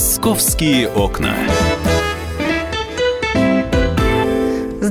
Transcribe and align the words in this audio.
Московские 0.00 0.88
окна. 0.88 1.36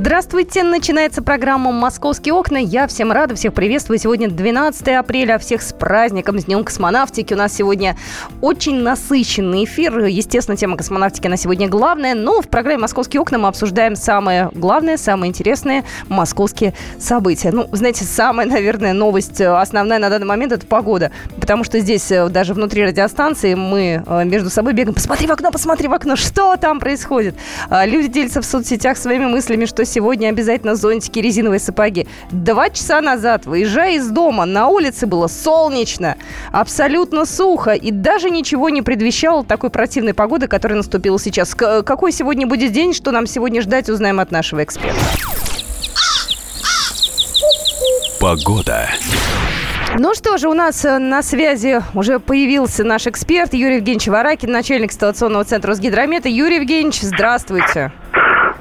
Здравствуйте! 0.10 0.64
Начинается 0.64 1.22
программа 1.22 1.72
«Московские 1.72 2.34
окна». 2.34 2.58
Я 2.58 2.88
всем 2.88 3.12
рада, 3.12 3.36
всех 3.36 3.54
приветствую. 3.54 4.00
Сегодня 4.00 4.28
12 4.28 4.88
апреля. 4.88 5.38
Всех 5.38 5.62
с 5.62 5.72
праздником, 5.72 6.40
с 6.40 6.46
Днем 6.46 6.63
космонавтики. 6.63 7.36
У 7.36 7.38
нас 7.38 7.54
сегодня 7.54 7.96
очень 8.42 8.78
насыщенный 8.78 9.65
эфир. 9.65 10.06
Естественно, 10.06 10.58
тема 10.58 10.78
космонавтики 10.78 11.28
на 11.28 11.37
сегодня 11.37 11.69
главная. 11.69 12.15
Но 12.15 12.42
в 12.42 12.47
программе 12.47 12.79
«Московские 12.79 13.22
окна» 13.22 13.37
мы 13.37 13.50
обсуждаем 13.50 13.96
самое 13.96 14.50
главное, 14.51 14.97
самое 14.97 15.29
интересное 15.29 15.86
московские 16.08 16.73
события. 16.98 17.52
Ну, 17.52 17.68
знаете, 17.72 18.04
самая, 18.04 18.48
наверное, 18.48 18.94
новость, 18.94 19.40
основная 19.40 20.00
на 20.00 20.10
данный 20.10 20.26
момент– 20.26 20.52
это 20.54 20.66
погода. 20.66 21.12
Потому 21.40 21.64
что 21.64 21.80
здесь 21.80 22.12
э, 22.12 22.30
даже 22.30 22.55
внутри 22.55 22.84
радиостанции 22.84 23.54
мы 23.54 24.04
э, 24.04 24.26
между 24.26 24.50
собой 24.50 24.73
бегаем. 24.73 24.96
Посмотри 24.96 25.28
в 25.28 25.32
окно, 25.32 25.52
посмотри 25.52 25.88
в 25.88 25.94
окно, 25.94 26.16
что 26.16 26.58
там 26.58 26.80
происходит. 26.80 27.36
А 27.70 27.86
люди 27.86 28.08
делятся 28.08 28.41
в 28.41 28.46
соцсетях 28.46 28.98
своими 28.98 29.26
мыслями, 29.28 29.66
что 29.66 29.86
сегодня 29.86 29.98
обязательно 29.99 30.76
зонтики, 30.76 31.20
резиновые 31.20 31.59
сапоги. 31.59 32.08
Два 32.31 32.70
часа 32.70 33.02
назад, 33.02 33.45
выезжая 33.45 33.95
из 33.95 34.08
дома, 34.09 34.45
на 34.45 34.67
улице 34.67 35.05
было 35.05 35.27
солнечно, 35.27 36.16
абсолютно 36.52 37.25
сухо, 37.25 37.72
и 37.72 37.91
даже 37.91 38.30
ничего 38.30 38.70
не 38.70 38.81
предвещало 38.81 39.44
такой 39.44 39.70
противной 39.70 40.13
погоды, 40.13 40.48
которая 40.48 40.77
наступила 40.77 41.20
сейчас. 41.20 41.53
К- 41.55 41.84
какой 41.84 42.12
сегодня 42.12 42.48
будет 42.48 42.72
день, 42.72 42.94
что 42.94 43.12
нам 43.12 43.27
сегодня 43.27 43.62
ждать, 43.62 43.89
узнаем 43.89 44.20
от 44.20 44.31
нашего 44.31 44.63
эксперта. 44.63 44.99
Погода. 48.20 48.89
Ну 49.97 50.13
что 50.13 50.38
же, 50.38 50.50
у 50.50 50.53
нас 50.53 50.86
э, 50.86 51.00
на 51.00 51.23
связи 51.23 51.81
уже 51.95 52.20
появился 52.20 52.84
наш 52.84 53.08
эксперт 53.08 53.53
Юрий 53.53 53.78
Евгеньевич 53.78 54.08
Варакин, 54.08 54.52
начальник 54.52 54.91
ситуационного 54.91 55.45
центра 55.45 55.72
Росгидромета. 55.72 56.30
Юрий 56.30 56.58
Евгеньевич, 56.58 57.02
здравствуйте. 57.02 57.91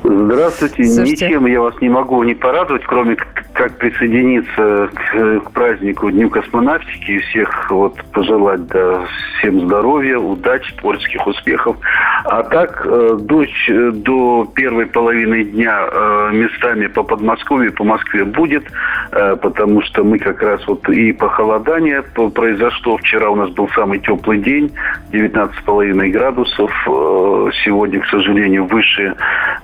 Здравствуйте. 0.09 0.84
Слушайте. 0.84 1.27
Ничем 1.27 1.47
я 1.47 1.61
вас 1.61 1.75
не 1.83 1.91
могу 1.91 2.23
не 2.23 2.34
порадовать, 2.34 2.83
кроме 2.84 3.17
как 3.53 3.77
присоединиться 3.77 4.89
к, 4.95 5.41
к 5.41 5.51
празднику 5.51 6.11
Дню 6.11 6.31
космонавтики 6.31 7.11
и 7.11 7.19
всех 7.19 7.70
вот 7.70 7.97
пожелать 8.12 8.67
да, 8.69 9.05
всем 9.39 9.67
здоровья, 9.67 10.19
удачи, 10.19 10.75
творческих 10.77 11.27
успехов. 11.27 11.77
А 12.25 12.42
так, 12.45 12.86
э, 12.86 13.17
дождь 13.20 13.69
э, 13.69 13.91
до 13.92 14.48
первой 14.55 14.86
половины 14.86 15.45
дня 15.45 15.89
э, 15.91 16.31
местами 16.33 16.86
по 16.86 17.03
Подмосковью, 17.03 17.73
по 17.73 17.84
Москве 17.84 18.25
будет, 18.25 18.64
э, 19.11 19.36
потому 19.36 19.83
что 19.83 20.05
мы 20.05 20.19
как 20.19 20.41
раз 20.41 20.64
вот 20.67 20.89
и 20.89 21.12
похолодание 21.12 22.03
произошло. 22.34 22.97
Вчера 22.98 23.29
у 23.31 23.36
нас 23.36 23.51
был 23.51 23.69
самый 23.75 23.98
теплый 23.98 24.39
день, 24.39 24.73
19,5 25.12 26.11
градусов. 26.11 26.70
Э, 26.86 27.51
Сегодня, 27.64 28.01
к 28.01 28.06
сожалению, 28.06 28.67
выше 28.67 29.14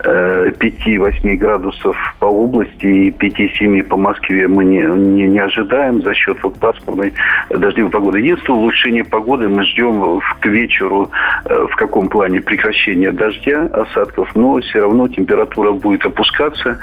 э, 0.05 0.34
5-8 0.59 1.37
градусов 1.37 1.97
по 2.19 2.27
области 2.27 2.87
и 2.87 3.11
5-7 3.11 3.83
по 3.85 3.97
Москве 3.97 4.49
мы 4.49 4.65
не, 4.65 4.83
не, 4.83 5.27
не 5.29 5.39
ожидаем 5.39 6.03
за 6.03 6.15
счет 6.15 6.39
вот 6.43 6.59
пасмурной 6.59 7.13
э, 7.51 7.57
дождливой 7.57 7.91
погоды. 7.91 8.19
Единственное 8.21 8.59
улучшение 8.59 9.05
погоды 9.05 9.49
мы 9.49 9.65
ждем 9.65 10.01
в- 10.21 10.37
к 10.41 10.47
вечеру 10.47 11.11
э, 11.45 11.67
в 11.71 11.77
каком 11.77 12.09
плане 12.09 12.41
прекращения 12.41 13.13
дождя, 13.13 13.63
осадков, 13.73 14.31
но 14.35 14.59
все 14.61 14.81
равно 14.81 15.09
температура 15.09 15.73
будет 15.73 16.05
опускаться 16.07 16.79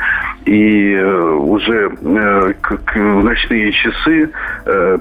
и 0.46 0.94
э, 0.94 1.32
уже 1.34 1.90
к- 2.62 2.78
к- 2.86 2.96
ночные 2.98 3.72
часы 3.72 4.30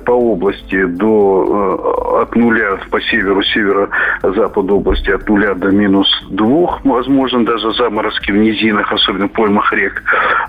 по 0.04 0.12
области 0.12 0.84
до 0.84 2.16
э, 2.16 2.22
от 2.22 2.36
нуля 2.36 2.78
по 2.90 3.00
северу, 3.00 3.42
северо-западу 3.42 4.76
области 4.76 5.10
от 5.10 5.28
нуля 5.28 5.54
до 5.54 5.70
минус 5.70 6.08
двух, 6.30 6.84
возможно, 6.84 7.44
даже 7.44 7.72
заморозки 7.72 8.32
в 8.32 8.36
низинах, 8.36 8.92
особенно 8.92 9.28
в 9.28 9.32
поймах 9.32 9.72
рек, 9.72 10.02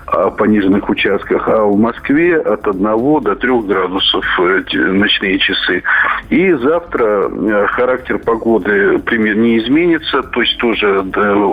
а, 0.06 0.30
пониженных 0.30 0.88
участках. 0.88 1.48
А 1.48 1.64
в 1.64 1.76
Москве 1.78 2.38
от 2.38 2.66
1 2.66 3.20
до 3.20 3.34
3 3.36 3.60
градусов 3.62 4.24
э, 4.40 4.62
ночные 4.74 5.38
часы. 5.38 5.82
И 6.30 6.52
завтра 6.52 7.28
э, 7.28 7.66
характер 7.68 8.18
погоды 8.18 8.98
примерно 8.98 9.42
не 9.42 9.58
изменится, 9.58 10.22
то 10.22 10.40
есть 10.40 10.56
тоже 10.58 11.04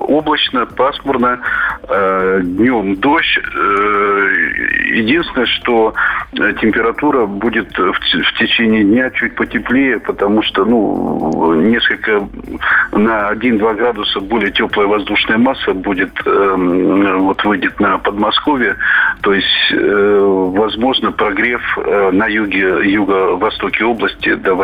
облачно, 0.08 0.66
пасмурно, 0.66 1.40
э, 1.88 2.42
днем 2.44 2.96
дождь. 2.96 3.40
Э, 3.40 4.70
Единственное, 5.00 5.46
что 5.46 5.94
э, 6.34 6.54
температура 6.62 7.26
будет 7.26 7.49
в, 7.58 7.66
т- 7.74 7.92
в 8.24 8.34
течение 8.38 8.84
дня 8.84 9.10
чуть 9.12 9.36
потеплее, 9.36 10.00
потому 10.00 10.42
что, 10.44 10.66
ну, 10.66 11.54
несколько 11.56 12.28
на 12.92 13.32
1-2 13.32 13.76
градуса 13.76 14.20
более 14.20 14.52
теплая 14.52 14.88
воздушная 14.88 15.38
масса 15.38 15.74
будет, 15.74 16.12
э, 16.26 16.56
вот 17.18 17.44
выйдет 17.44 17.80
на 17.80 17.98
Подмосковье, 17.98 18.76
то 19.22 19.34
есть, 19.34 19.72
э, 19.72 20.20
возможно, 20.56 21.12
прогрев 21.12 21.62
э, 21.78 22.12
на 22.12 22.28
юге, 22.28 22.90
юго-востоке 22.92 23.84
области 23.86 24.36
до 24.36 24.56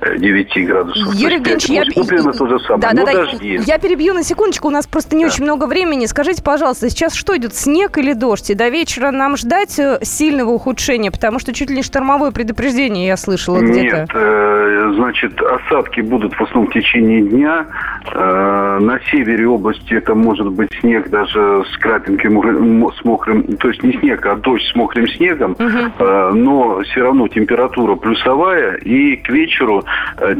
8-9 0.00 0.64
градусов. 0.64 1.14
Юрий 1.14 1.36
Евгеньевич, 1.36 1.64
я... 1.66 1.82
примерно 1.84 2.32
то 2.32 2.46
же 2.46 2.58
самое. 2.60 2.80
Да, 2.82 2.90
Но 2.94 3.04
да, 3.06 3.12
да. 3.12 3.24
дожди. 3.26 3.60
Я 3.66 3.78
перебью 3.78 4.14
на 4.14 4.22
секундочку, 4.22 4.68
у 4.68 4.70
нас 4.70 4.86
просто 4.86 5.16
не 5.16 5.26
очень 5.26 5.44
много 5.44 5.66
времени. 5.66 6.06
Скажите, 6.06 6.42
пожалуйста, 6.42 6.88
сейчас 6.90 7.14
что 7.14 7.36
идет, 7.36 7.54
снег 7.54 7.98
или 7.98 8.12
дождь? 8.12 8.50
И 8.50 8.54
до 8.54 8.68
вечера 8.68 9.10
нам 9.10 9.36
ждать 9.36 9.78
э, 9.78 9.98
сильного 10.02 10.50
ухудшения? 10.50 11.10
Потому 11.10 11.38
что 11.38 11.52
чуть 11.52 11.70
ли 11.70 11.76
не 11.76 11.82
штормовое 11.82 12.30
предупреждение 12.30 13.06
я 13.06 13.16
слышала 13.16 13.58
где-то. 13.60 13.96
Нет, 13.98 14.10
э, 14.14 14.92
значит, 14.96 15.40
осадки 15.40 16.00
будут 16.00 16.32
в 16.34 16.40
основном 16.42 16.70
в 16.70 16.72
течение 16.74 17.22
дня. 17.22 17.66
Э, 18.12 18.78
на 18.80 18.98
севере 19.10 19.46
области 19.46 19.94
это 19.94 20.14
может 20.14 20.48
быть 20.50 20.70
снег 20.80 21.10
даже 21.10 21.64
с 21.72 21.76
крапинками, 21.78 22.38
м- 22.38 22.90
с 22.92 23.04
мокрым, 23.04 23.42
то 23.56 23.68
есть 23.68 23.82
не 23.82 23.92
снег, 23.98 24.24
а 24.26 24.36
дождь 24.36 24.64
с 24.66 24.74
мокрым 24.74 25.06
снегом. 25.08 25.56
Э, 25.58 26.30
но 26.34 26.80
все 26.82 27.02
равно 27.02 27.28
температура 27.28 27.96
плюсовая, 27.96 28.76
и 28.76 29.16
к 29.16 29.28
вечеру 29.28 29.84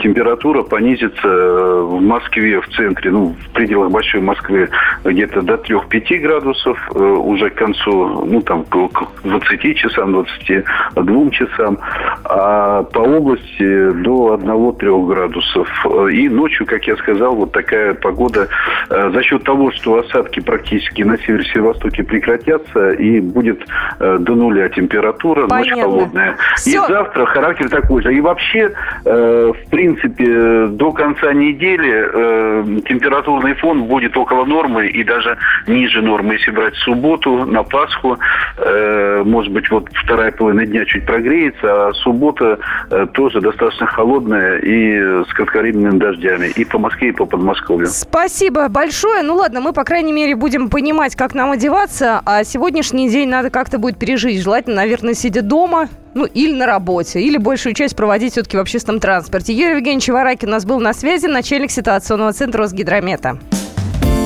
температура 0.02 0.62
понизится 0.62 1.26
э, 1.28 1.80
в 1.82 2.00
Москве, 2.00 2.60
в 2.60 2.68
центре, 2.68 3.10
ну, 3.10 3.34
в 3.48 3.50
пределах 3.52 3.90
Большой 3.90 4.20
Москвы 4.20 4.68
где-то 5.04 5.42
до 5.42 5.54
3-5 5.54 6.18
градусов, 6.18 6.78
э, 6.94 6.98
уже 6.98 7.50
к 7.50 7.54
концу, 7.54 8.24
ну, 8.26 8.40
там, 8.42 8.64
к 8.64 8.88
к 8.88 9.08
20 9.22 9.76
часам, 9.76 10.12
22 10.12 11.30
часам, 11.30 11.78
а 12.24 12.82
по 12.84 12.98
области 13.00 13.92
до 13.92 14.34
1-3 14.34 15.06
градусов. 15.06 15.68
Э, 15.86 16.08
И 16.12 16.28
ночью, 16.28 16.66
как 16.66 16.86
я 16.86 16.96
сказал, 16.96 17.34
вот 17.34 17.52
такая 17.52 17.94
погода 17.94 18.48
э, 18.88 19.10
за 19.12 19.22
счет 19.22 19.44
того, 19.44 19.70
что 19.72 19.98
осадки 19.98 20.40
практически 20.40 21.02
на 21.02 21.16
севере-северо-востоке 21.18 22.02
прекратятся, 22.04 22.92
и 22.92 23.20
будет 23.20 23.60
э, 23.98 24.18
до 24.20 24.34
нуля 24.34 24.68
температура, 24.68 25.46
Понятно. 25.46 25.58
ночь 25.58 25.82
холодная. 25.84 26.36
Всё. 26.56 26.84
И 26.84 26.88
завтра 26.88 27.26
характер 27.26 27.68
такой 27.68 28.02
же. 28.02 28.14
И 28.14 28.20
вообще, 28.20 28.72
э, 29.04 29.39
в 29.48 29.70
принципе, 29.70 30.66
до 30.68 30.92
конца 30.92 31.32
недели 31.32 32.08
э, 32.12 32.80
температурный 32.88 33.54
фон 33.54 33.84
будет 33.84 34.16
около 34.16 34.44
нормы 34.44 34.88
и 34.88 35.04
даже 35.04 35.36
ниже 35.66 36.02
нормы. 36.02 36.34
Если 36.34 36.50
брать 36.50 36.74
субботу 36.76 37.44
на 37.44 37.62
Пасху, 37.62 38.18
э, 38.58 39.22
может 39.24 39.52
быть, 39.52 39.70
вот 39.70 39.88
вторая 39.92 40.32
половина 40.32 40.66
дня 40.66 40.84
чуть 40.84 41.06
прогреется, 41.06 41.88
а 41.88 41.92
суббота 41.94 42.58
э, 42.90 43.06
тоже 43.12 43.40
достаточно 43.40 43.86
холодная 43.86 44.58
и 44.58 45.24
с 45.24 45.32
кратковременными 45.34 45.98
дождями. 45.98 46.48
И 46.56 46.64
по 46.64 46.78
Москве, 46.78 47.08
и 47.08 47.12
по 47.12 47.26
Подмосковью. 47.26 47.86
Спасибо 47.86 48.68
большое. 48.68 49.22
Ну 49.22 49.36
ладно, 49.36 49.60
мы, 49.60 49.72
по 49.72 49.84
крайней 49.84 50.12
мере, 50.12 50.36
будем 50.36 50.68
понимать, 50.68 51.16
как 51.16 51.34
нам 51.34 51.50
одеваться, 51.50 52.20
а 52.24 52.44
сегодняшний 52.44 53.08
день 53.08 53.28
надо 53.28 53.50
как-то 53.50 53.78
будет 53.78 53.98
пережить. 53.98 54.42
Желательно, 54.42 54.76
наверное, 54.76 55.14
сидя 55.14 55.42
дома, 55.42 55.88
ну, 56.14 56.24
или 56.26 56.52
на 56.52 56.66
работе, 56.66 57.20
или 57.20 57.36
большую 57.36 57.74
часть 57.74 57.96
проводить 57.96 58.32
все-таки 58.32 58.56
в 58.56 58.60
общественном 58.60 59.00
транспорте. 59.00 59.52
Юрий 59.52 59.76
Евгеньевич 59.76 60.08
Варакин 60.08 60.48
у 60.48 60.52
нас 60.52 60.64
был 60.64 60.80
на 60.80 60.92
связи, 60.92 61.26
начальник 61.26 61.70
ситуационного 61.70 62.32
центра 62.32 62.62
Росгидромета. 62.62 63.38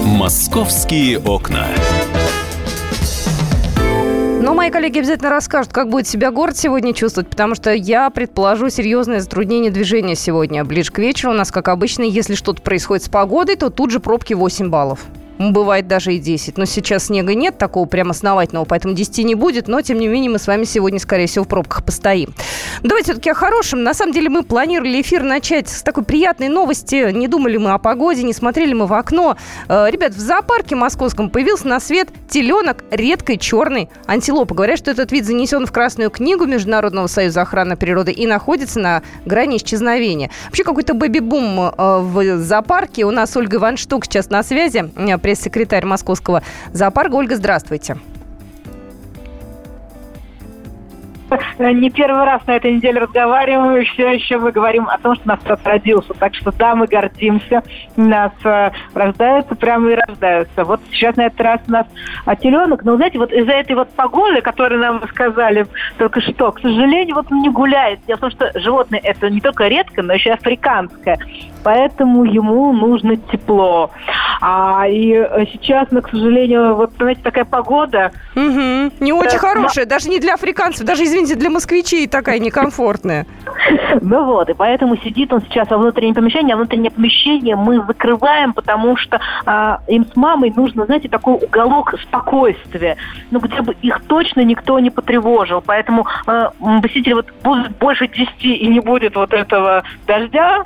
Московские 0.05 1.19
окна. 1.19 1.67
Но 4.41 4.53
мои 4.53 4.71
коллеги 4.71 4.99
обязательно 4.99 5.31
расскажут, 5.31 5.73
как 5.73 5.89
будет 5.89 6.07
себя 6.07 6.31
город 6.31 6.59
сегодня 6.59 6.93
чувствовать, 6.93 7.31
потому 7.31 7.55
что 7.55 7.73
я 7.73 8.11
предположу 8.11 8.69
серьезное 8.69 9.21
затруднение 9.21 9.71
движения 9.71 10.15
сегодня. 10.15 10.65
Ближе 10.65 10.93
к 10.93 10.99
вечеру 10.99 11.33
у 11.33 11.35
нас, 11.35 11.51
как 11.51 11.69
обычно, 11.69 12.03
если 12.03 12.35
что-то 12.35 12.61
происходит 12.61 13.05
с 13.05 13.09
погодой, 13.09 13.57
то 13.57 13.71
тут 13.71 13.91
же 13.91 14.01
пробки 14.01 14.35
8 14.35 14.69
баллов. 14.69 15.01
Бывает 15.39 15.87
даже 15.89 16.15
и 16.15 16.19
10. 16.19 16.59
Но 16.59 16.65
сейчас 16.65 17.07
снега 17.07 17.35
нет 17.35 17.59
такого 17.59 17.87
прям 17.87 18.11
основательного, 18.11 18.65
поэтому 18.65 18.95
10 18.95 19.25
не 19.25 19.35
будет, 19.35 19.69
но 19.69 19.81
тем 19.81 19.99
не 19.99 20.09
менее 20.09 20.31
мы 20.31 20.39
с 20.39 20.47
вами 20.47 20.65
сегодня, 20.65 20.99
скорее 20.99 21.27
всего, 21.27 21.45
в 21.45 21.49
пробках 21.49 21.85
постоим. 21.85 22.35
Давайте 22.83 23.13
все-таки 23.13 23.31
о 23.31 23.35
хорошем. 23.35 23.83
На 23.83 23.95
самом 23.95 24.13
деле 24.13 24.29
мы 24.29 24.43
планировали 24.43 25.01
эфир 25.01 25.23
начать 25.23 25.69
с 25.69 25.83
такой 25.83 26.05
приятной 26.05 26.49
новости. 26.49 27.13
Не 27.13 27.29
думали 27.29 27.57
мы 27.57 27.73
о 27.73 27.79
погоде, 27.79 28.23
не 28.23 28.33
смотрели 28.33 28.73
мы 28.73 28.87
в 28.87 28.93
окно. 28.93 29.37
Э, 29.69 29.87
ребят, 29.91 30.15
в 30.15 30.19
зоопарке 30.19 30.77
московском 30.77 31.31
появился 31.31 31.69
на 31.69 31.81
свет 31.81 32.09
теленок 32.29 32.85
редкой 32.91 33.39
черной 33.39 33.89
антилопы. 34.07 34.55
Говорят, 34.55 34.79
что 34.79 34.91
этот 34.91 35.13
вид 35.13 35.27
занесен 35.27 35.67
в 35.67 35.73
Красную 35.73 36.11
книгу 36.11 36.47
Международного 36.47 37.07
союза 37.07 37.43
охраны 37.43 37.77
природы 37.77 38.13
и 38.13 38.27
находится 38.27 38.79
на 38.79 39.03
грани 39.25 39.57
исчезновения. 39.57 40.31
Вообще 40.47 40.65
какой-то 40.65 40.95
бэби-бум 40.95 41.61
э, 41.61 41.99
в 42.01 42.39
зоопарке. 42.39 43.05
У 43.05 43.11
нас 43.11 43.37
Ольга 43.37 43.57
Иванштук 43.57 44.05
сейчас 44.05 44.31
на 44.31 44.43
связи, 44.43 44.91
э, 44.97 45.19
пресс-секретарь 45.25 45.87
Московского 45.87 46.43
зоопарка. 46.75 47.15
Ольга, 47.15 47.37
здравствуйте. 47.37 47.97
не 51.59 51.91
первый 51.91 52.25
раз 52.25 52.47
на 52.47 52.57
этой 52.57 52.75
неделе 52.75 53.01
разговариваем, 53.01 53.81
и 53.81 53.85
все 53.85 54.13
еще 54.13 54.39
мы 54.39 54.53
говорим 54.53 54.87
о 54.87 54.99
том, 54.99 55.15
что 55.15 55.29
нас 55.29 55.41
кто 55.41 55.57
родился. 55.65 56.13
Так 56.15 56.35
что 56.35 56.53
да, 56.53 56.75
мы 56.75 56.87
гордимся. 56.87 57.63
Нас 57.97 58.33
э, 58.45 58.71
рождаются 58.93 59.55
прямо 59.55 59.93
и 59.93 59.95
рождаются. 59.95 60.65
Вот 60.65 60.81
сейчас 60.93 61.17
на 61.17 61.27
этот 61.27 61.41
раз 61.41 61.61
у 61.69 61.73
нас 61.73 61.87
а, 62.27 62.37
теленок. 62.37 62.85
Но, 62.85 62.97
знаете, 62.97 63.19
вот 63.19 63.33
из-за 63.33 63.53
этой 63.53 63.77
вот 63.77 63.89
погоды, 63.91 64.43
которую 64.43 64.81
нам 64.81 65.03
сказали 65.09 65.67
только 65.97 66.21
что, 66.21 66.53
к 66.53 66.61
сожалению, 66.61 67.15
вот 67.15 67.33
он 67.33 67.41
не 67.41 67.49
гуляет. 67.49 68.01
Дело 68.07 68.19
в 68.19 68.21
том, 68.21 68.31
что 68.31 68.51
животное 68.61 69.01
это 69.03 69.31
не 69.31 69.41
только 69.41 69.69
редко, 69.69 70.03
но 70.03 70.13
еще 70.13 70.31
и 70.31 70.35
африканское. 70.35 71.19
Поэтому 71.63 72.25
ему 72.25 72.73
нужно 72.73 73.17
тепло. 73.17 73.91
А, 74.47 74.87
и 74.87 75.11
э, 75.15 75.47
сейчас, 75.55 75.89
ну, 75.91 76.03
к 76.03 76.11
сожалению, 76.11 76.75
вот, 76.75 76.93
знаете, 76.99 77.23
такая 77.23 77.47
погода... 77.47 78.13
Угу. 78.37 78.93
Не 79.01 79.13
очень 79.15 79.39
хорошая, 79.39 79.87
даже 79.87 80.11
не 80.11 80.21
для 80.21 80.35
африканцев, 80.35 80.85
даже, 80.85 81.05
извините, 81.05 81.35
для 81.35 81.49
москвичей 81.49 82.07
такая 82.07 82.39
некомфортная. 82.39 83.25
Ну 84.03 84.25
вот, 84.25 84.51
и 84.51 84.55
поэтому 84.55 84.97
сидит 84.99 85.33
он 85.33 85.41
сейчас 85.43 85.71
во 85.71 85.79
внутреннем 85.79 86.15
помещении, 86.15 86.53
а 86.53 86.57
внутреннее 86.57 86.91
помещение 86.91 87.57
мы 87.57 87.83
закрываем, 87.87 88.53
потому 88.53 88.97
что 88.97 89.21
а, 89.47 89.81
им 89.87 90.05
с 90.05 90.17
мамой 90.17 90.53
нужно, 90.55 90.85
знаете, 90.85 91.09
такой 91.09 91.35
уголок 91.35 91.95
спокойствия, 92.03 92.97
ну 93.31 93.39
где 93.39 93.63
бы 93.63 93.75
их 93.81 94.03
точно 94.07 94.41
никто 94.41 94.79
не 94.81 94.91
потревожил. 94.91 95.63
Поэтому 95.65 96.07
а, 96.27 96.51
посетители 96.83 97.15
вот 97.15 97.33
будут 97.43 97.79
больше 97.79 98.09
10 98.09 98.29
и 98.43 98.67
не 98.67 98.81
будет 98.81 99.15
вот 99.15 99.33
этого 99.33 99.85
дождя, 100.07 100.65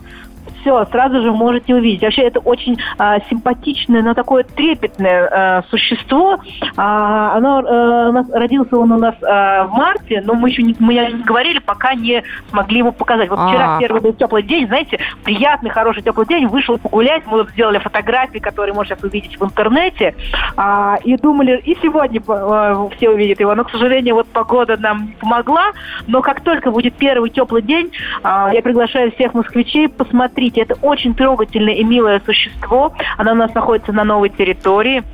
все, 0.60 0.84
сразу 0.86 1.22
же 1.22 1.32
можете 1.32 1.74
увидеть. 1.74 2.02
Вообще 2.02 2.22
это 2.22 2.40
очень 2.40 2.78
а, 2.98 3.20
симпатичное, 3.28 4.02
но 4.02 4.14
такое 4.14 4.44
трепетное 4.44 5.28
а, 5.30 5.62
существо. 5.70 6.38
А, 6.76 7.36
оно 7.36 7.58
а, 7.58 8.08
у 8.08 8.12
нас, 8.12 8.30
родился 8.30 8.76
он 8.76 8.92
у 8.92 8.98
нас 8.98 9.14
а, 9.22 9.64
в 9.64 9.72
марте, 9.72 10.22
но 10.24 10.34
мы 10.34 10.50
еще 10.50 10.62
не, 10.62 10.74
мы 10.78 10.94
не 10.94 11.22
говорили, 11.22 11.58
пока 11.58 11.94
не 11.94 12.22
смогли 12.50 12.78
его 12.78 12.92
показать. 12.92 13.28
Вот 13.28 13.38
вчера 13.38 13.72
А-а-а. 13.72 13.80
первый 13.80 14.00
был 14.00 14.12
теплый 14.12 14.42
день, 14.42 14.66
знаете, 14.66 14.98
приятный, 15.24 15.70
хороший 15.70 16.02
теплый 16.02 16.26
день, 16.26 16.46
вышел 16.46 16.78
погулять, 16.78 17.22
мы 17.26 17.46
сделали 17.52 17.78
фотографии, 17.78 18.38
которые 18.38 18.74
можно 18.74 18.94
сейчас 18.94 19.04
увидеть 19.04 19.38
в 19.38 19.44
интернете, 19.44 20.14
а, 20.56 20.98
и 21.04 21.16
думали, 21.16 21.60
и 21.64 21.76
сегодня 21.82 22.20
а, 22.28 22.88
все 22.96 23.10
увидят 23.10 23.40
его. 23.40 23.54
Но, 23.54 23.64
к 23.64 23.70
сожалению, 23.70 24.16
вот 24.16 24.28
погода 24.28 24.76
нам 24.76 25.12
помогла, 25.20 25.72
но 26.06 26.22
как 26.22 26.40
только 26.42 26.70
будет 26.70 26.94
первый 26.94 27.30
теплый 27.30 27.62
день, 27.62 27.90
а, 28.22 28.50
я 28.52 28.62
приглашаю 28.62 29.12
всех 29.12 29.34
москвичей 29.34 29.88
посмотреть 29.88 30.47
Смотрите, 30.48 30.62
это 30.62 30.80
очень 30.80 31.14
трогательное 31.14 31.74
и 31.74 31.84
милое 31.84 32.22
существо. 32.24 32.94
Оно 33.18 33.32
у 33.32 33.34
нас 33.34 33.52
находится 33.54 33.92
на 33.92 34.04
новой 34.04 34.30
территории. 34.30 35.04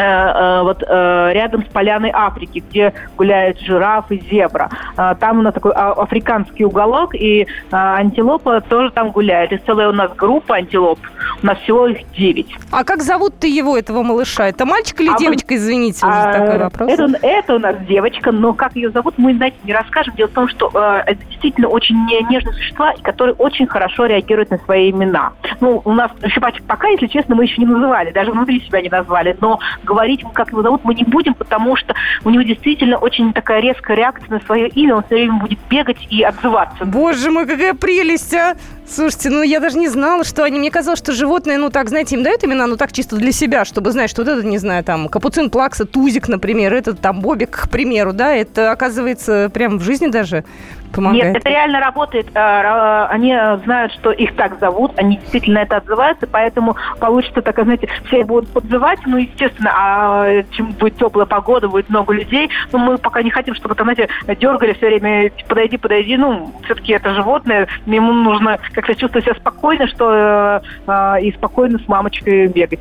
Э, 0.00 0.02
э, 0.02 0.62
вот 0.62 0.82
э, 0.86 1.30
рядом 1.34 1.62
с 1.62 1.68
поляной 1.68 2.10
Африки, 2.10 2.64
где 2.66 2.94
гуляют 3.18 3.60
жираф 3.60 4.10
и 4.10 4.18
зебра. 4.30 4.70
Там 4.96 5.40
у 5.40 5.42
нас 5.42 5.52
такой 5.52 5.72
а, 5.74 5.92
африканский 5.92 6.64
уголок, 6.64 7.14
и 7.14 7.46
антилопа 7.70 8.60
тоже 8.62 8.90
там 8.90 9.10
гуляет. 9.10 9.52
И 9.52 9.58
целая 9.58 9.88
у 9.88 9.92
нас 9.92 10.10
группа 10.16 10.56
антилоп. 10.56 10.98
У 11.42 11.46
нас 11.46 11.58
всего 11.58 11.86
их 11.86 11.98
девять. 12.12 12.48
А 12.70 12.84
как 12.84 13.02
зовут 13.02 13.38
ты 13.38 13.48
его, 13.48 13.76
этого 13.76 14.02
малыша? 14.02 14.48
Это 14.48 14.64
мальчик 14.64 15.00
или 15.00 15.10
а 15.10 15.18
девочка? 15.18 15.54
Извините, 15.54 16.06
уже 16.06 16.16
а, 16.16 16.32
такой 16.32 16.58
вопрос. 16.58 16.90
Это, 16.90 17.18
это 17.22 17.54
у 17.56 17.58
нас 17.58 17.76
девочка, 17.86 18.32
но 18.32 18.52
как 18.52 18.76
ее 18.76 18.90
зовут, 18.90 19.14
мы, 19.18 19.34
знаете, 19.34 19.56
не 19.64 19.72
расскажем. 19.72 20.14
Дело 20.14 20.28
в 20.28 20.32
том, 20.32 20.48
что 20.48 20.70
э, 20.72 21.02
это 21.06 21.24
действительно 21.26 21.68
очень 21.68 21.96
нежные 22.06 22.54
существа, 22.54 22.94
которые 23.02 23.34
очень 23.34 23.66
хорошо 23.66 24.06
реагируют 24.06 24.50
на 24.50 24.58
свои 24.58 24.90
имена. 24.90 25.32
Ну, 25.60 25.82
у 25.84 25.92
нас 25.92 26.10
еще 26.22 26.40
пока, 26.40 26.88
если 26.88 27.06
честно, 27.06 27.34
мы 27.34 27.44
еще 27.44 27.60
не 27.60 27.66
называли, 27.66 28.12
даже 28.12 28.32
внутри 28.32 28.60
себя 28.60 28.80
не 28.80 28.88
назвали, 28.88 29.36
но 29.40 29.58
говорить, 29.90 30.22
как 30.32 30.50
его 30.50 30.62
зовут, 30.62 30.82
мы 30.84 30.94
не 30.94 31.04
будем, 31.04 31.34
потому 31.34 31.76
что 31.76 31.94
у 32.24 32.30
него 32.30 32.42
действительно 32.42 32.96
очень 32.96 33.32
такая 33.32 33.60
резкая 33.60 33.96
реакция 33.96 34.30
на 34.30 34.40
свое 34.40 34.68
имя, 34.68 34.96
он 34.96 35.02
все 35.04 35.16
время 35.16 35.34
будет 35.40 35.58
бегать 35.68 36.06
и 36.10 36.22
отзываться. 36.22 36.84
Боже 36.84 37.30
мой, 37.30 37.46
какая 37.46 37.74
прелесть, 37.74 38.32
а! 38.34 38.54
Слушайте, 38.90 39.30
ну 39.30 39.42
я 39.42 39.60
даже 39.60 39.78
не 39.78 39.88
знала, 39.88 40.24
что 40.24 40.42
они... 40.42 40.58
Мне 40.58 40.70
казалось, 40.70 40.98
что 40.98 41.12
животные, 41.12 41.58
ну 41.58 41.70
так, 41.70 41.88
знаете, 41.88 42.16
им 42.16 42.24
дают 42.24 42.42
имена, 42.42 42.66
ну 42.66 42.76
так 42.76 42.92
чисто 42.92 43.14
для 43.14 43.30
себя, 43.30 43.64
чтобы 43.64 43.92
знать, 43.92 44.10
что 44.10 44.24
вот 44.24 44.32
это, 44.32 44.44
не 44.44 44.58
знаю, 44.58 44.82
там, 44.82 45.08
капуцин, 45.08 45.48
плакса, 45.48 45.84
тузик, 45.84 46.26
например, 46.26 46.74
этот 46.74 47.00
там 47.00 47.20
бобик, 47.20 47.50
к 47.50 47.70
примеру, 47.70 48.12
да, 48.12 48.34
это 48.34 48.72
оказывается 48.72 49.48
прям 49.54 49.78
в 49.78 49.82
жизни 49.82 50.08
даже 50.08 50.44
помогает. 50.92 51.24
Нет, 51.24 51.36
это 51.36 51.48
реально 51.48 51.80
работает. 51.80 52.26
А, 52.34 53.06
они 53.06 53.34
знают, 53.64 53.92
что 53.92 54.10
их 54.10 54.34
так 54.36 54.58
зовут, 54.58 54.92
они 54.96 55.16
действительно 55.16 55.58
это 55.58 55.76
отзываются, 55.76 56.26
поэтому 56.26 56.76
получится 56.98 57.42
так, 57.42 57.62
знаете, 57.62 57.88
все 58.06 58.24
будут 58.24 58.50
подзывать, 58.50 59.00
ну, 59.06 59.16
естественно, 59.18 59.72
а 59.74 60.42
чем 60.52 60.72
будет 60.72 60.96
теплая 60.96 61.26
погода, 61.26 61.68
будет 61.68 61.88
много 61.88 62.12
людей, 62.12 62.50
но 62.72 62.78
мы 62.78 62.98
пока 62.98 63.22
не 63.22 63.30
хотим, 63.30 63.54
чтобы, 63.54 63.74
там, 63.74 63.86
знаете, 63.86 64.08
дергали 64.40 64.72
все 64.74 64.86
время, 64.86 65.30
подойди, 65.48 65.76
подойди, 65.76 66.16
ну, 66.16 66.52
все-таки 66.64 66.92
это 66.92 67.14
животное, 67.14 67.68
ему 67.86 68.12
нужно 68.12 68.58
как-то 68.80 68.94
чувствовать 68.94 69.24
себя 69.24 69.34
спокойно, 69.34 69.86
что 69.88 70.10
э, 70.12 70.60
э, 70.86 71.22
и 71.22 71.32
спокойно 71.32 71.78
с 71.78 71.88
мамочкой 71.88 72.48
бегать. 72.48 72.80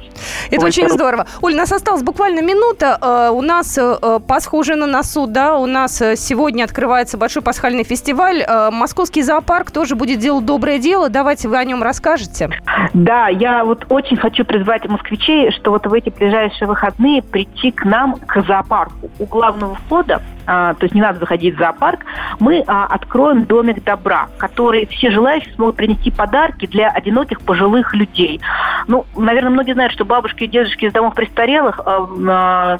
Это 0.51 0.65
очень 0.65 0.83
руку. 0.83 0.95
здорово. 0.95 1.27
Оль, 1.41 1.53
у 1.53 1.57
нас 1.57 1.71
осталась 1.71 2.03
буквально 2.03 2.41
минута. 2.41 2.97
Э, 3.01 3.29
у 3.31 3.41
нас 3.41 3.77
э, 3.77 4.19
Пасха 4.27 4.55
уже 4.55 4.75
на 4.75 4.87
носу, 4.87 5.27
да, 5.27 5.57
у 5.57 5.65
нас 5.65 5.97
сегодня 5.97 6.63
открывается 6.63 7.17
большой 7.17 7.41
пасхальный 7.41 7.83
фестиваль. 7.83 8.45
Московский 8.71 9.21
зоопарк 9.21 9.71
тоже 9.71 9.95
будет 9.95 10.19
делать 10.19 10.45
доброе 10.45 10.79
дело. 10.79 11.09
Давайте 11.09 11.47
вы 11.47 11.57
о 11.57 11.63
нем 11.63 11.83
расскажете. 11.83 12.49
Да, 12.93 13.27
я 13.27 13.63
вот 13.63 13.85
очень 13.89 14.17
хочу 14.17 14.45
призвать 14.45 14.87
москвичей, 14.87 15.51
что 15.51 15.71
вот 15.71 15.85
в 15.85 15.93
эти 15.93 16.09
ближайшие 16.09 16.67
выходные 16.67 17.21
прийти 17.21 17.71
к 17.71 17.85
нам, 17.85 18.15
к 18.15 18.41
зоопарку. 18.45 19.09
У 19.19 19.25
главного 19.25 19.75
входа 19.75 20.21
то 20.49 20.77
есть 20.81 20.95
не 20.95 21.01
надо 21.01 21.19
заходить 21.19 21.55
в 21.55 21.59
зоопарк, 21.59 22.05
мы 22.39 22.63
а, 22.65 22.85
откроем 22.85 23.45
домик 23.45 23.83
добра, 23.83 24.29
который 24.37 24.87
все 24.87 25.11
желающие 25.11 25.53
смогут 25.53 25.75
принести 25.75 26.09
подарки 26.09 26.65
для 26.65 26.89
одиноких 26.89 27.41
пожилых 27.41 27.93
людей. 27.93 28.41
Ну, 28.87 29.05
наверное, 29.15 29.51
многие 29.51 29.73
знают, 29.73 29.93
что 29.93 30.05
бабушки 30.05 30.45
и 30.45 30.47
дедушки 30.47 30.85
из 30.85 30.93
домов 30.93 31.13
престарелых 31.13 31.79
а, 31.85 32.79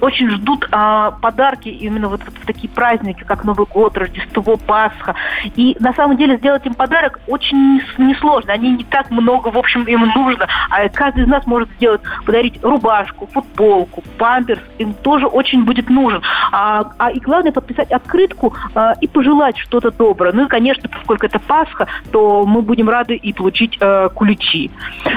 очень 0.00 0.30
ждут 0.30 0.68
подарки 0.68 1.68
именно 1.68 2.08
вот, 2.08 2.20
в 2.22 2.46
такие 2.46 2.68
праздники, 2.68 3.22
как 3.22 3.44
Новый 3.44 3.66
год, 3.66 3.96
Рождество, 3.96 4.56
Пасха. 4.56 5.14
И 5.54 5.76
на 5.78 5.92
самом 5.92 6.16
деле 6.16 6.36
сделать 6.38 6.66
им 6.66 6.74
подарок 6.74 7.20
очень 7.28 7.80
несложно. 7.98 8.52
Они 8.52 8.70
не 8.72 8.84
так 8.84 9.10
много, 9.10 9.48
в 9.48 9.58
общем, 9.58 9.84
им 9.84 10.00
нужно. 10.14 10.48
А 10.70 10.88
каждый 10.88 11.24
из 11.24 11.28
нас 11.28 11.46
может 11.46 11.70
сделать, 11.76 12.00
подарить 12.26 12.62
рубашку, 12.62 13.26
футболку, 13.26 14.02
памперс. 14.18 14.62
Им 14.78 14.94
тоже 14.94 15.26
очень 15.26 15.64
будет 15.64 15.88
нужен. 15.88 16.22
А, 16.52 16.84
а 17.04 17.10
и 17.10 17.20
главное 17.20 17.52
подписать 17.52 17.90
открытку 17.92 18.54
а, 18.74 18.94
и 19.00 19.06
пожелать 19.06 19.58
что-то 19.58 19.90
доброе. 19.90 20.32
Ну 20.32 20.46
и, 20.46 20.48
конечно, 20.48 20.88
поскольку 20.88 21.26
это 21.26 21.38
Пасха, 21.38 21.86
то 22.10 22.46
мы 22.46 22.62
будем 22.62 22.88
рады 22.88 23.14
и 23.14 23.32
получить 23.32 23.76
а, 23.80 24.08
куличи. 24.08 24.70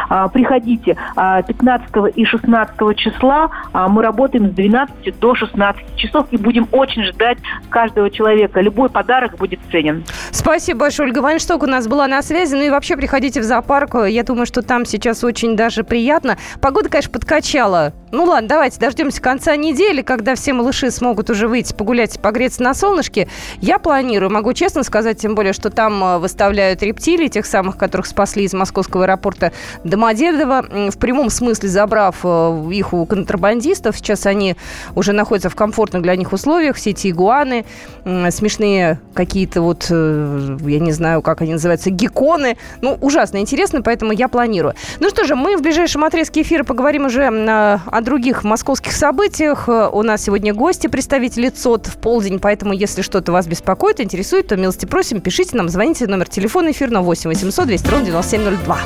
А, 0.09 0.27
приходите 0.27 0.97
а, 1.15 1.41
15 1.41 2.15
и 2.15 2.25
16 2.25 2.97
числа. 2.97 3.49
А, 3.71 3.87
мы 3.87 4.01
работаем 4.01 4.51
с 4.51 4.53
12 4.53 5.19
до 5.19 5.35
16 5.35 5.95
часов 5.95 6.27
и 6.31 6.37
будем 6.37 6.67
очень 6.71 7.03
ждать 7.05 7.37
каждого 7.69 8.09
человека. 8.09 8.59
Любой 8.59 8.89
подарок 8.89 9.37
будет 9.37 9.59
ценен. 9.71 10.03
Спасибо 10.31 10.81
большое, 10.81 11.09
Ольга 11.09 11.19
Вайншток 11.19 11.63
у 11.63 11.67
нас 11.67 11.87
была 11.87 12.07
на 12.07 12.21
связи. 12.21 12.53
Ну 12.55 12.63
и 12.63 12.69
вообще 12.69 12.97
приходите 12.97 13.39
в 13.39 13.43
зоопарк. 13.43 13.95
Я 14.07 14.23
думаю, 14.23 14.45
что 14.45 14.61
там 14.61 14.85
сейчас 14.85 15.23
очень 15.23 15.55
даже 15.55 15.83
приятно. 15.83 16.37
Погода, 16.61 16.89
конечно, 16.89 17.11
подкачала. 17.11 17.93
Ну 18.11 18.23
ладно, 18.23 18.47
давайте 18.47 18.79
дождемся 18.79 19.21
конца 19.21 19.55
недели, 19.55 20.01
когда 20.01 20.35
все 20.35 20.53
малыши 20.53 20.91
смогут 20.91 21.29
уже 21.29 21.47
выйти 21.47 21.73
погулять, 21.77 22.19
погреться 22.19 22.63
на 22.63 22.73
солнышке, 22.73 23.27
я 23.61 23.79
планирую, 23.79 24.31
могу 24.31 24.53
честно 24.53 24.83
сказать, 24.83 25.19
тем 25.19 25.35
более, 25.35 25.53
что 25.53 25.69
там 25.69 26.03
э, 26.03 26.17
выставляют 26.17 26.81
рептилий, 26.83 27.29
тех 27.29 27.45
самых, 27.45 27.77
которых 27.77 28.07
спасли 28.07 28.43
из 28.43 28.53
московского 28.53 29.03
аэропорта 29.03 29.51
Домодедово, 29.83 30.89
в 30.91 30.97
прямом 30.97 31.29
смысле 31.29 31.69
забрав 31.69 32.17
э, 32.23 32.69
их 32.71 32.93
у 32.93 33.05
контрабандистов. 33.05 33.97
Сейчас 33.97 34.25
они 34.25 34.55
уже 34.95 35.13
находятся 35.13 35.49
в 35.49 35.55
комфортных 35.55 36.01
для 36.01 36.15
них 36.15 36.33
условиях, 36.33 36.75
все 36.75 36.89
эти 36.91 37.11
игуаны, 37.11 37.65
смешные 38.03 38.99
какие-то 39.13 39.61
вот, 39.61 39.87
э, 39.89 40.57
я 40.65 40.79
не 40.79 40.91
знаю, 40.91 41.21
как 41.21 41.41
они 41.41 41.53
называются, 41.53 41.89
гекконы. 41.89 42.57
Ну, 42.81 42.97
ужасно 43.01 43.37
интересно, 43.37 43.81
поэтому 43.81 44.11
я 44.11 44.27
планирую. 44.27 44.73
Ну 44.99 45.09
что 45.09 45.23
же, 45.25 45.35
мы 45.35 45.57
в 45.57 45.61
ближайшем 45.61 46.03
отрезке 46.03 46.41
эфира 46.41 46.63
поговорим 46.63 47.05
уже 47.05 47.27
о 47.27 48.01
других 48.01 48.43
московских 48.43 48.93
событиях. 48.93 49.67
У 49.67 50.01
нас 50.01 50.23
сегодня 50.23 50.53
гости, 50.53 50.87
представители 50.87 51.49
ЦОД 51.57 51.87
в 51.87 51.97
полдень, 51.97 52.39
поэтому 52.39 52.73
если 52.73 53.01
что-то 53.01 53.31
вас 53.31 53.47
беспокоит, 53.47 53.99
интересует, 53.99 54.47
то 54.47 54.55
милости 54.55 54.85
просим, 54.85 55.21
пишите 55.21 55.57
нам, 55.57 55.69
звоните, 55.69 56.07
номер 56.07 56.29
телефона 56.29 56.71
эфирного 56.71 57.03
8 57.03 57.29
800 57.29 57.67
200 57.67 57.87
ровно 57.89 58.05
9702. 58.05 58.79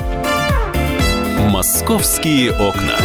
Московские 1.50 2.52
окна. 2.52 2.98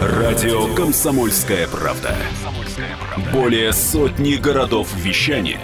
Радио 0.00 0.74
«Комсомольская 0.74 1.66
правда». 1.68 2.14
Более 3.32 3.72
сотни 3.72 4.34
городов 4.34 4.88
вещания 4.96 5.60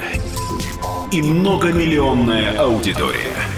и 1.13 1.23
многомиллионная 1.23 2.59
аудитория. 2.59 3.50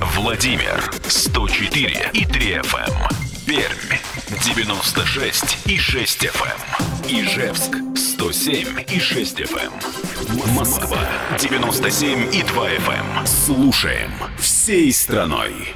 Владимир 0.00 0.90
104 1.06 2.10
и 2.12 2.24
3 2.24 2.52
FM. 2.60 2.88
Эм. 2.88 3.08
Пермь 3.46 3.98
96 4.44 5.66
и 5.66 5.76
6 5.76 6.24
FM. 6.24 7.08
Эм. 7.08 7.24
Ижевск 7.24 7.76
107 7.96 8.84
и 8.88 9.00
6 9.00 9.40
FM. 9.40 9.72
Эм. 9.72 10.54
Москва 10.54 11.00
97 11.38 12.32
и 12.32 12.42
2 12.42 12.68
FM. 12.70 13.26
Слушаем 13.26 14.12
всей 14.38 14.92
страной. 14.92 15.74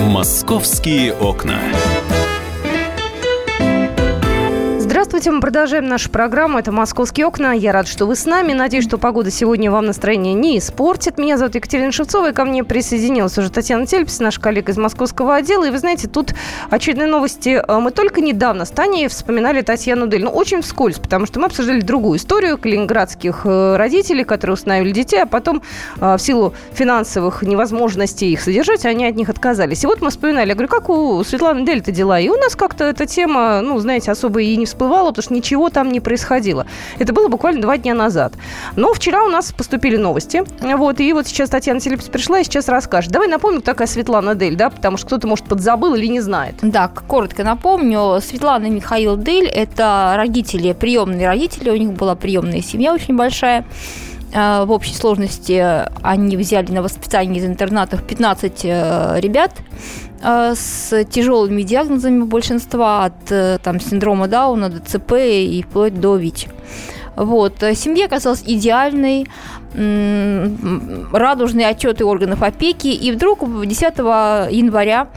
Московские 0.00 1.14
окна. 1.14 1.60
Здравствуйте, 5.16 5.36
мы 5.36 5.40
продолжаем 5.40 5.88
нашу 5.88 6.10
программу. 6.10 6.58
Это 6.58 6.72
«Московские 6.72 7.24
окна». 7.24 7.52
Я 7.52 7.72
рад, 7.72 7.88
что 7.88 8.04
вы 8.04 8.16
с 8.16 8.26
нами. 8.26 8.52
Надеюсь, 8.52 8.84
что 8.84 8.98
погода 8.98 9.30
сегодня 9.30 9.70
вам 9.70 9.86
настроение 9.86 10.34
не 10.34 10.58
испортит. 10.58 11.16
Меня 11.16 11.38
зовут 11.38 11.54
Екатерина 11.54 11.90
Шевцова, 11.90 12.28
и 12.28 12.32
ко 12.34 12.44
мне 12.44 12.64
присоединилась 12.64 13.38
уже 13.38 13.50
Татьяна 13.50 13.86
Тельпис, 13.86 14.20
наш 14.20 14.38
коллега 14.38 14.72
из 14.72 14.76
московского 14.76 15.36
отдела. 15.36 15.64
И 15.64 15.70
вы 15.70 15.78
знаете, 15.78 16.06
тут 16.06 16.34
очередные 16.68 17.08
новости. 17.08 17.62
Э, 17.66 17.78
мы 17.78 17.92
только 17.92 18.20
недавно 18.20 18.66
с 18.66 18.68
Таней 18.68 19.08
вспоминали 19.08 19.62
Татьяну 19.62 20.06
Дель. 20.06 20.22
Ну, 20.22 20.30
очень 20.32 20.60
вскользь, 20.60 20.98
потому 20.98 21.24
что 21.24 21.40
мы 21.40 21.46
обсуждали 21.46 21.80
другую 21.80 22.18
историю 22.18 22.58
калининградских 22.58 23.46
э, 23.46 23.76
родителей, 23.76 24.24
которые 24.24 24.52
установили 24.52 24.90
детей, 24.90 25.22
а 25.22 25.26
потом 25.26 25.62
э, 25.98 26.16
в 26.16 26.20
силу 26.20 26.52
финансовых 26.74 27.40
невозможностей 27.40 28.30
их 28.30 28.42
содержать, 28.42 28.84
они 28.84 29.06
от 29.06 29.16
них 29.16 29.30
отказались. 29.30 29.82
И 29.82 29.86
вот 29.86 30.02
мы 30.02 30.10
вспоминали. 30.10 30.48
Я 30.48 30.54
говорю, 30.54 30.68
как 30.68 30.90
у 30.90 31.24
Светланы 31.24 31.64
Дель-то 31.64 31.90
дела? 31.90 32.20
И 32.20 32.28
у 32.28 32.36
нас 32.36 32.54
как-то 32.54 32.84
эта 32.84 33.06
тема, 33.06 33.62
ну, 33.62 33.78
знаете, 33.78 34.10
особо 34.10 34.42
и 34.42 34.54
не 34.58 34.66
всплывала 34.66 35.05
всплывало, 35.06 35.12
потому 35.12 35.22
что 35.22 35.34
ничего 35.34 35.70
там 35.70 35.92
не 35.92 36.00
происходило. 36.00 36.66
Это 36.98 37.12
было 37.12 37.28
буквально 37.28 37.62
два 37.62 37.78
дня 37.78 37.94
назад. 37.94 38.34
Но 38.76 38.92
вчера 38.92 39.24
у 39.24 39.28
нас 39.28 39.52
поступили 39.52 39.96
новости. 39.96 40.44
Вот, 40.60 41.00
и 41.00 41.12
вот 41.12 41.26
сейчас 41.26 41.50
Татьяна 41.50 41.80
Селипс 41.80 42.06
пришла 42.06 42.40
и 42.40 42.44
сейчас 42.44 42.68
расскажет. 42.68 43.12
Давай 43.12 43.28
напомним, 43.28 43.60
кто 43.60 43.72
такая 43.72 43.88
Светлана 43.88 44.34
Дель, 44.34 44.56
да, 44.56 44.70
потому 44.70 44.96
что 44.96 45.06
кто-то, 45.06 45.26
может, 45.26 45.46
подзабыл 45.46 45.94
или 45.94 46.06
не 46.06 46.20
знает. 46.20 46.56
Да, 46.62 46.88
коротко 46.88 47.44
напомню. 47.44 48.20
Светлана 48.20 48.66
и 48.66 48.70
Михаил 48.70 49.16
Дель– 49.16 49.46
это 49.54 50.14
родители, 50.16 50.72
приемные 50.72 51.26
родители. 51.26 51.70
У 51.70 51.76
них 51.76 51.92
была 51.92 52.14
приемная 52.14 52.62
семья 52.62 52.92
очень 52.92 53.16
большая. 53.16 53.64
А, 54.38 54.66
в 54.66 54.70
общей 54.70 54.92
сложности 54.92 55.64
они 56.02 56.36
взяли 56.36 56.70
на 56.70 56.82
воспитание 56.82 57.40
из 57.40 57.46
интернатов 57.46 58.02
15 58.02 58.60
э, 58.64 59.16
ребят 59.18 59.52
э, 60.22 60.52
с 60.54 61.04
тяжелыми 61.04 61.62
диагнозами 61.62 62.22
большинства, 62.22 63.06
от 63.06 63.32
э, 63.32 63.58
там, 63.62 63.80
синдрома 63.80 64.28
Дауна 64.28 64.68
до 64.68 64.80
ЦП 64.80 65.12
и 65.14 65.64
вплоть 65.66 65.98
до 65.98 66.16
ВИЧ. 66.16 66.48
Вот. 67.16 67.64
Семья 67.74 68.04
оказалась 68.04 68.42
идеальной, 68.46 69.26
радужные 69.72 71.68
отчеты 71.68 72.04
органов 72.04 72.42
опеки, 72.42 72.88
и 72.88 73.10
вдруг 73.12 73.40
10 73.64 73.82
января 74.50 75.08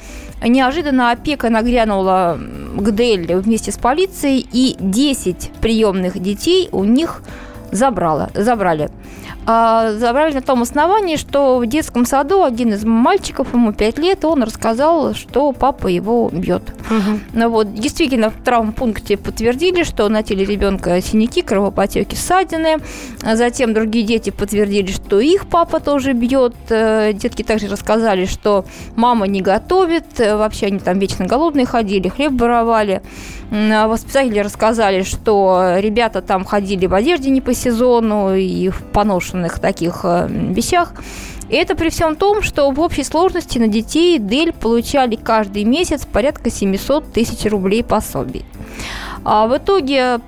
неожиданно 0.41 1.11
опека 1.11 1.49
нагрянула 1.49 2.39
к 2.77 2.91
Дель 2.91 3.35
вместе 3.35 3.73
с 3.73 3.77
полицией, 3.77 4.47
и 4.49 4.77
10 4.79 5.51
приемных 5.59 6.17
детей 6.19 6.69
у 6.71 6.85
них 6.85 7.21
забрала, 7.71 8.29
забрали. 8.33 8.89
А, 9.51 9.93
забрали 9.93 10.35
на 10.35 10.43
том 10.43 10.61
основании, 10.61 11.15
что 11.15 11.57
в 11.57 11.65
детском 11.65 12.05
саду 12.05 12.43
один 12.43 12.71
из 12.73 12.85
мальчиков, 12.85 13.51
ему 13.51 13.73
5 13.73 13.97
лет, 13.97 14.23
он 14.23 14.43
рассказал, 14.43 15.15
что 15.15 15.53
папа 15.53 15.87
его 15.87 16.29
бьет. 16.31 16.61
Угу. 16.91 17.19
Ну, 17.33 17.49
вот, 17.49 17.73
действительно, 17.73 18.29
в 18.29 18.35
травмпункте 18.43 19.17
подтвердили, 19.17 19.81
что 19.81 20.07
на 20.07 20.21
теле 20.21 20.45
ребенка 20.45 21.01
синяки, 21.01 21.41
кровопотеки, 21.41 22.13
ссадины. 22.13 22.77
А 23.23 23.35
затем 23.35 23.73
другие 23.73 24.05
дети 24.05 24.29
подтвердили, 24.29 24.91
что 24.91 25.19
их 25.19 25.47
папа 25.47 25.79
тоже 25.79 26.13
бьет. 26.13 26.53
Э, 26.69 27.11
детки 27.13 27.41
также 27.41 27.69
рассказали, 27.69 28.25
что 28.25 28.65
мама 28.95 29.25
не 29.25 29.41
готовит, 29.41 30.19
э, 30.19 30.35
вообще 30.35 30.67
они 30.67 30.77
там 30.77 30.99
вечно 30.99 31.25
голодные 31.25 31.65
ходили, 31.65 32.09
хлеб 32.09 32.39
воровали. 32.39 33.01
А 33.51 33.87
воспитатели 33.87 34.39
рассказали, 34.39 35.01
что 35.01 35.77
ребята 35.79 36.21
там 36.21 36.45
ходили 36.45 36.85
в 36.85 36.93
одежде 36.93 37.31
не 37.31 37.41
по 37.41 37.55
сезону 37.55 38.35
и 38.35 38.69
в 38.69 38.83
поношенных 39.39 39.59
таких 39.59 40.01
э, 40.03 40.27
вещах. 40.29 40.93
И 41.49 41.55
это 41.55 41.75
при 41.75 41.89
всем 41.89 42.15
том, 42.15 42.41
что 42.41 42.69
в 42.71 42.79
общей 42.79 43.03
сложности 43.03 43.57
на 43.59 43.67
детей 43.67 44.19
Дель 44.19 44.53
получали 44.53 45.15
каждый 45.15 45.63
месяц 45.63 46.05
порядка 46.05 46.51
700 46.51 47.13
тысяч 47.13 47.49
рублей 47.49 47.83
пособий. 47.83 48.45
А 49.23 49.47
в 49.47 49.57
итоге 49.57 50.19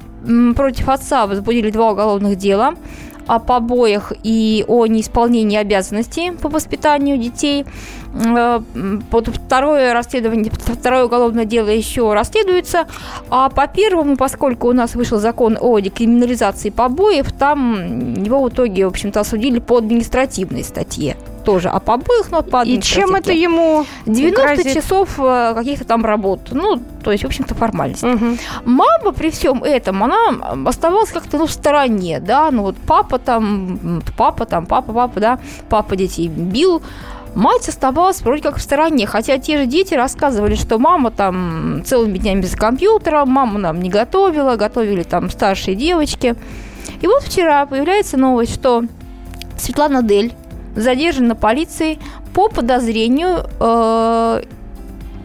против 0.56 0.89
отца 0.89 1.27
возбудили 1.27 1.72
два 1.72 1.91
уголовных 1.91 2.38
дела– 2.38 2.75
о 3.32 3.40
побоях 3.40 4.12
и 4.24 4.66
о 4.68 4.86
неисполнении 4.88 5.58
обязанностей 5.58 6.32
по 6.32 6.50
воспитанию 6.50 7.18
детей. 7.18 7.66
Э, 8.14 8.62
под 9.10 9.30
второе 9.30 9.94
расследование, 9.94 10.52
второе 10.52 11.06
уголовное 11.06 11.46
дело 11.46 11.70
еще 11.70 12.12
расследуется. 12.14 12.88
А 13.30 13.48
по 13.48 13.68
первому, 13.68 14.18
поскольку 14.18 14.68
у 14.68 14.74
нас 14.74 14.96
вышел 14.96 15.18
закон 15.18 15.58
о 15.62 15.80
декриминализации 15.80 16.72
побоев, 16.72 17.32
там 17.32 18.16
его 18.22 18.44
в 18.44 18.50
итоге, 18.50 18.86
в 18.86 18.90
общем-то, 18.90 19.22
осудили 19.22 19.60
по 19.60 19.78
административной 19.78 20.66
статье 20.66 21.16
тоже 21.41 21.69
о 21.69 21.79
побоях, 21.79 22.31
но 22.31 22.41
по 22.41 22.63
И 22.63 22.81
чем 22.81 23.15
это 23.15 23.31
ему 23.31 23.86
90 24.05 24.41
грозит? 24.41 24.74
часов 24.74 25.10
э, 25.19 25.53
каких-то 25.55 25.86
там 25.86 26.05
работ. 26.05 26.50
Ну, 26.51 26.81
то 27.03 27.12
есть, 27.12 27.24
в 27.24 27.27
общем-то, 27.27 27.55
формальность. 27.55 28.03
Угу. 28.03 28.38
Мама 28.65 29.12
при 29.12 29.29
всем 29.29 29.63
этом, 29.63 30.03
она 30.03 30.65
оставалась 30.65 31.12
как-то 31.12 31.38
ну, 31.38 31.45
в 31.45 31.51
стороне, 31.51 32.19
да, 32.19 32.51
ну 32.51 32.63
вот 32.63 32.75
папа 32.88 33.19
там, 33.19 34.01
папа 34.17 34.45
там, 34.45 34.65
папа, 34.65 34.93
папа, 34.93 35.19
да, 35.19 35.39
папа 35.69 35.95
детей 35.95 36.27
бил, 36.27 36.81
Мать 37.33 37.69
оставалась 37.69 38.21
вроде 38.21 38.43
как 38.43 38.57
в 38.57 38.62
стороне, 38.62 39.07
хотя 39.07 39.38
те 39.38 39.57
же 39.57 39.65
дети 39.65 39.93
рассказывали, 39.93 40.55
что 40.55 40.79
мама 40.79 41.12
там 41.12 41.81
целыми 41.86 42.17
днями 42.17 42.41
без 42.41 42.55
компьютера, 42.55 43.24
мама 43.25 43.57
нам 43.57 43.79
не 43.81 43.89
готовила, 43.89 44.57
готовили 44.57 45.03
там 45.03 45.29
старшие 45.29 45.75
девочки. 45.75 46.36
И 47.00 47.07
вот 47.07 47.24
вчера 47.24 47.65
появляется 47.65 48.17
новость, 48.17 48.53
что 48.53 48.83
Светлана 49.57 50.03
Дель 50.03 50.33
задержана 50.75 51.36
полицией 51.36 52.00
по 52.34 52.50
подозрению 52.50 53.46
э, 53.60 54.44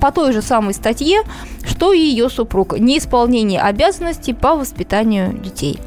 по 0.01 0.13
той 0.13 0.33
же 0.33 0.43
самой 0.43 0.75
статье, 0.75 1.23
что 1.65 1.93
и 1.93 1.99
ее 1.99 2.29
супруг. 2.29 2.79
Неисполнение 2.79 3.61
обязанностей 3.61 4.35
по 4.35 4.57
воспитанию 4.57 5.33
детей. 5.33 5.81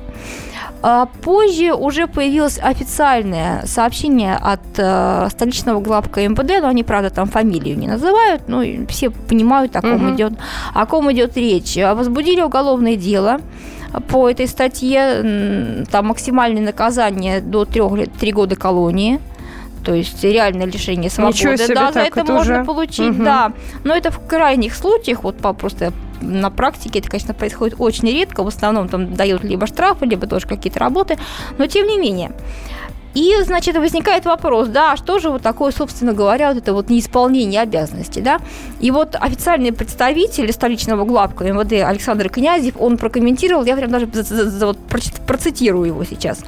А 0.82 1.08
позже 1.08 1.74
уже 1.74 2.08
появилось 2.08 2.58
официальное 2.58 3.66
сообщение 3.66 4.36
от 4.36 4.62
э, 4.78 5.28
столичного 5.30 5.82
главка 5.82 6.26
МВД, 6.26 6.62
но 6.62 6.70
они, 6.70 6.84
правда, 6.84 7.10
там 7.10 7.28
фамилию 7.28 7.78
не 7.78 7.88
называют, 7.88 8.44
но 8.48 8.64
все 8.88 9.10
понимают, 9.10 9.76
о 9.76 9.82
ком, 9.82 10.08
угу. 10.08 10.16
идет, 10.16 10.34
о 10.74 10.86
ком 10.86 11.12
идет 11.12 11.36
речь. 11.36 11.76
Возбудили 11.76 12.42
уголовное 12.42 12.96
дело 12.96 13.42
по 14.08 14.30
этой 14.30 14.48
статье, 14.48 15.84
там 15.92 16.08
максимальное 16.08 16.64
наказание 16.64 17.42
до 17.42 17.66
3, 17.66 18.06
3 18.18 18.32
года 18.32 18.56
колонии 18.56 19.20
то 19.84 19.94
есть 19.94 20.24
реальное 20.24 20.66
лишение 20.66 21.10
свободы. 21.10 21.38
Ничего 21.38 21.56
себе, 21.56 21.76
да, 21.76 21.92
за 21.92 22.00
это, 22.02 22.22
это 22.22 22.32
можно 22.32 22.56
уже... 22.56 22.66
получить, 22.66 23.16
угу. 23.16 23.24
да. 23.24 23.54
Но 23.84 23.96
это 23.96 24.12
в 24.12 24.26
крайних 24.26 24.76
случаях, 24.76 25.24
вот 25.24 25.38
по 25.38 25.54
просто 25.54 25.94
на 26.22 26.50
практике 26.50 27.00
это, 27.00 27.10
конечно, 27.10 27.34
происходит 27.34 27.76
очень 27.80 28.10
редко. 28.10 28.44
В 28.44 28.48
основном 28.48 28.90
там 28.90 29.14
дают 29.14 29.44
либо 29.44 29.68
штрафы, 29.68 30.06
либо 30.06 30.28
тоже 30.28 30.48
какие-то 30.48 30.80
работы. 30.80 31.18
Но 31.58 31.68
тем 31.68 31.88
не 31.88 31.98
менее. 31.98 32.32
И, 33.16 33.36
значит, 33.44 33.76
возникает 33.76 34.26
вопрос, 34.26 34.68
да, 34.68 34.92
а 34.92 34.98
что 34.98 35.20
же 35.20 35.30
вот 35.32 35.42
такое, 35.42 35.72
собственно 35.72 36.14
говоря, 36.14 36.50
вот 36.50 36.58
это 36.58 36.74
вот 36.74 36.90
неисполнение 36.90 37.62
обязанностей, 37.62 38.22
да? 38.22 38.40
И 38.80 38.92
вот 38.92 39.16
официальный 39.20 39.72
представитель 39.72 40.52
столичного 40.54 41.06
главка 41.06 41.44
МВД 41.44 41.84
Александр 41.88 42.30
Князев, 42.30 42.76
он 42.78 42.98
прокомментировал, 42.98 43.66
я 43.66 43.76
прям 43.76 43.90
даже 43.90 44.08
процитирую 44.08 45.88
его 45.88 46.04
сейчас. 46.04 46.44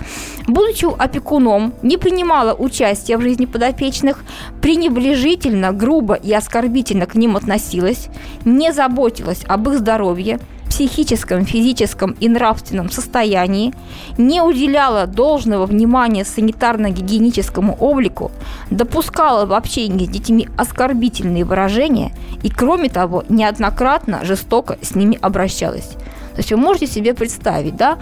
Будучи 0.48 0.86
опекуном, 0.98 1.74
не 1.82 1.98
принимала 1.98 2.54
участия 2.54 3.18
в 3.18 3.22
жизни 3.22 3.46
подопечных, 3.46 4.24
пренебрежительно, 4.62 5.72
грубо 5.72 6.14
и 6.14 6.32
оскорбительно 6.32 7.08
к 7.08 7.16
ним 7.16 7.38
относилась, 7.38 8.08
не 8.46 8.72
заботилась 8.72 9.44
об 9.48 9.68
их 9.70 9.80
здоровье, 9.80 10.40
психическом, 10.82 11.46
физическом 11.46 12.16
и 12.20 12.28
нравственном 12.28 12.90
состоянии, 12.90 13.74
не 14.18 14.42
уделяла 14.42 15.06
должного 15.06 15.68
внимания 15.68 16.24
санитарно-гигиеническому 16.24 17.78
облику, 17.80 18.32
допускала 18.72 19.46
в 19.46 19.54
общении 19.54 20.06
с 20.06 20.10
детьми 20.10 20.48
оскорбительные 20.58 21.46
выражения 21.46 22.12
и, 22.42 22.50
кроме 22.50 22.90
того, 22.90 23.24
неоднократно 23.30 24.26
жестоко 24.26 24.80
с 24.82 24.96
ними 24.96 25.20
обращалась. 25.22 25.90
То 26.32 26.38
есть 26.38 26.52
вы 26.52 26.58
можете 26.58 26.88
себе 26.88 27.14
представить, 27.14 27.76
да, 27.76 28.00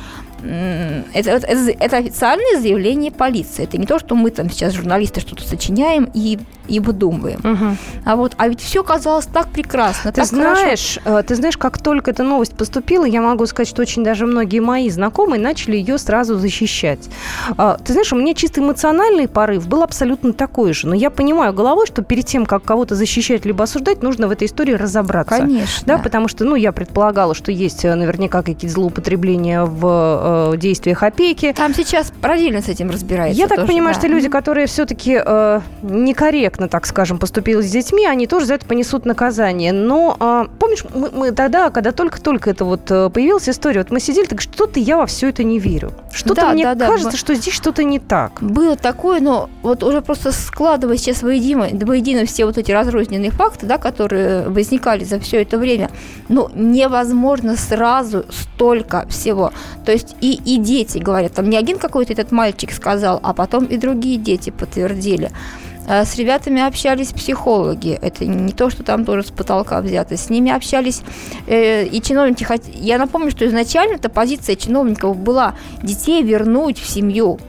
это, 1.13 1.31
это, 1.31 1.71
это 1.79 1.97
официальное 1.97 2.61
заявление 2.61 3.11
полиции. 3.11 3.63
Это 3.63 3.77
не 3.77 3.85
то, 3.85 3.99
что 3.99 4.15
мы 4.15 4.31
там 4.31 4.49
сейчас 4.49 4.73
журналисты 4.73 5.19
что-то 5.19 5.43
сочиняем 5.43 6.09
и, 6.13 6.39
и 6.69 6.79
выдумываем. 6.79 7.39
Угу. 7.39 7.77
А 8.05 8.15
вот, 8.15 8.33
а 8.37 8.47
ведь 8.47 8.61
все 8.61 8.83
казалось 8.83 9.25
так 9.25 9.47
прекрасно. 9.47 10.11
Ты 10.11 10.21
так 10.21 10.25
знаешь, 10.25 10.99
хорошо. 11.03 11.19
Э, 11.19 11.23
ты 11.23 11.35
знаешь, 11.35 11.57
как 11.57 11.81
только 11.81 12.11
эта 12.11 12.23
новость 12.23 12.55
поступила, 12.55 13.05
я 13.05 13.21
могу 13.21 13.45
сказать, 13.45 13.67
что 13.67 13.81
очень 13.81 14.03
даже 14.03 14.25
многие 14.25 14.59
мои 14.59 14.89
знакомые 14.89 15.41
начали 15.41 15.75
ее 15.75 15.97
сразу 15.97 16.37
защищать. 16.37 17.09
А, 17.57 17.77
ты 17.77 17.93
знаешь, 17.93 18.11
у 18.13 18.15
меня 18.15 18.33
чисто 18.33 18.61
эмоциональный 18.61 19.27
порыв 19.27 19.67
был 19.67 19.83
абсолютно 19.83 20.33
такой 20.33 20.73
же. 20.73 20.87
Но 20.87 20.95
я 20.95 21.09
понимаю 21.09 21.53
головой, 21.53 21.87
что 21.87 22.01
перед 22.01 22.25
тем, 22.25 22.45
как 22.45 22.63
кого-то 22.63 22.95
защищать 22.95 23.45
либо 23.45 23.63
осуждать, 23.63 24.03
нужно 24.03 24.27
в 24.27 24.31
этой 24.31 24.47
истории 24.47 24.73
разобраться. 24.73 25.37
Конечно. 25.37 25.83
Да, 25.85 25.97
потому 25.97 26.27
что, 26.27 26.45
ну, 26.45 26.55
я 26.55 26.71
предполагала, 26.71 27.33
что 27.33 27.51
есть 27.51 27.85
э, 27.85 27.95
наверняка 27.95 28.41
какие-то 28.41 28.67
злоупотребления 28.67 29.63
в 29.63 30.53
э, 30.53 30.57
действиях 30.57 31.03
опеки. 31.03 31.53
Там 31.55 31.73
сейчас 31.73 32.11
параллельно 32.21 32.61
с 32.61 32.69
этим 32.69 32.89
разбирается. 32.89 33.39
Я 33.39 33.47
так 33.47 33.59
тоже, 33.59 33.67
понимаю, 33.67 33.93
да. 33.93 33.99
что 33.99 34.07
люди, 34.07 34.29
которые 34.29 34.67
все-таки 34.67 35.19
э, 35.23 35.61
некорректно, 35.81 36.58
так 36.67 36.85
скажем, 36.85 37.17
поступили 37.19 37.61
с 37.61 37.71
детьми, 37.71 38.05
они 38.05 38.27
тоже 38.27 38.45
за 38.47 38.55
это 38.55 38.65
понесут 38.65 39.05
наказание. 39.05 39.71
Но 39.73 40.17
э, 40.19 40.45
помнишь, 40.59 40.83
мы, 40.93 41.09
мы 41.11 41.31
тогда, 41.31 41.69
когда 41.69 41.91
только-только 41.91 42.49
это 42.49 42.65
вот 42.65 42.89
э, 42.91 43.09
появилась 43.09 43.47
история, 43.47 43.79
вот 43.79 43.91
мы 43.91 43.99
сидели, 43.99 44.25
так 44.25 44.41
что-то 44.41 44.79
я 44.79 44.97
во 44.97 45.05
все 45.05 45.29
это 45.29 45.43
не 45.43 45.59
верю. 45.59 45.93
Что-то 46.11 46.41
да, 46.41 46.53
мне 46.53 46.63
да, 46.75 46.87
кажется, 46.87 47.11
да. 47.11 47.17
что 47.17 47.35
здесь 47.35 47.53
что-то 47.53 47.83
не 47.83 47.99
так. 47.99 48.41
Было 48.41 48.75
такое, 48.75 49.19
но 49.19 49.49
вот 49.61 49.83
уже 49.83 50.01
просто 50.01 50.31
складывая 50.31 50.97
сейчас 50.97 51.23
воедино, 51.23 51.67
воедино 51.71 52.25
все 52.25 52.45
вот 52.45 52.57
эти 52.57 52.71
разрозненные 52.71 53.31
факты, 53.31 53.65
да, 53.65 53.77
которые 53.77 54.49
возникали 54.49 55.03
за 55.03 55.19
все 55.19 55.41
это 55.41 55.57
время, 55.57 55.89
ну, 56.27 56.49
невозможно 56.53 57.55
сразу 57.55 58.25
столько 58.29 59.07
всего. 59.09 59.53
То 59.85 59.91
есть 59.91 60.15
и, 60.21 60.33
и 60.33 60.57
дети 60.57 60.97
говорят, 60.97 61.33
там 61.33 61.49
не 61.49 61.57
один 61.57 61.77
какой-то 61.77 62.13
этот 62.13 62.31
мальчик 62.31 62.71
сказал, 62.71 63.19
а 63.23 63.33
потом 63.33 63.65
и 63.65 63.77
другие 63.77 64.17
дети 64.17 64.49
подтвердили. 64.49 65.31
Э, 65.89 66.05
с 66.05 66.15
ребятами 66.15 66.61
общались 66.61 67.11
психологи. 67.11 67.97
Это 68.01 68.25
не 68.25 68.53
то, 68.53 68.69
что 68.69 68.83
там 68.83 69.03
тоже 69.05 69.23
с 69.23 69.31
потолка 69.31 69.81
взято. 69.81 70.15
С 70.15 70.29
ними 70.29 70.51
общались 70.51 71.01
э, 71.47 71.85
и 71.85 71.99
чиновники. 72.01 72.45
Я 72.75 72.99
напомню, 72.99 73.31
что 73.31 73.45
изначально 73.47 73.95
эта 73.95 74.09
позиция 74.09 74.55
чиновников 74.55 75.17
была 75.17 75.55
детей 75.81 76.21
вернуть 76.21 76.77
в 76.79 76.87
семью. 76.87 77.39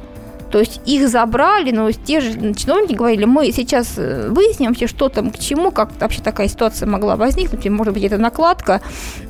То 0.50 0.58
есть 0.58 0.80
их 0.84 1.08
забрали, 1.08 1.70
но 1.70 1.92
те 1.92 2.20
же 2.20 2.32
чиновники 2.54 2.94
говорили, 2.94 3.24
мы 3.24 3.52
сейчас 3.52 3.92
э, 3.98 4.28
выясним 4.30 4.70
вообще, 4.70 4.86
что 4.88 5.08
там 5.08 5.30
к 5.30 5.38
чему, 5.38 5.70
как 5.70 5.90
вообще 6.00 6.22
такая 6.22 6.48
ситуация 6.48 6.88
могла 6.88 7.14
возникнуть, 7.14 7.68
может 7.68 7.94
быть, 7.94 8.02
это 8.02 8.18
накладка, 8.18 8.80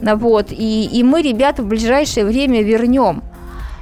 вот, 0.01 0.47
и, 0.51 0.87
и 0.87 1.03
мы 1.03 1.21
ребят 1.21 1.59
в 1.59 1.67
ближайшее 1.67 2.25
время 2.25 2.63
вернем. 2.63 3.23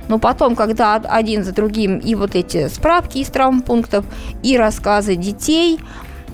Но 0.09 0.19
потом, 0.19 0.57
когда 0.57 0.97
один 0.97 1.45
за 1.45 1.53
другим 1.53 1.99
и 1.99 2.15
вот 2.15 2.35
эти 2.35 2.69
справки 2.69 3.19
из 3.19 3.29
травмпунктов, 3.29 4.05
и 4.43 4.57
рассказы 4.57 5.17
детей, 5.17 5.79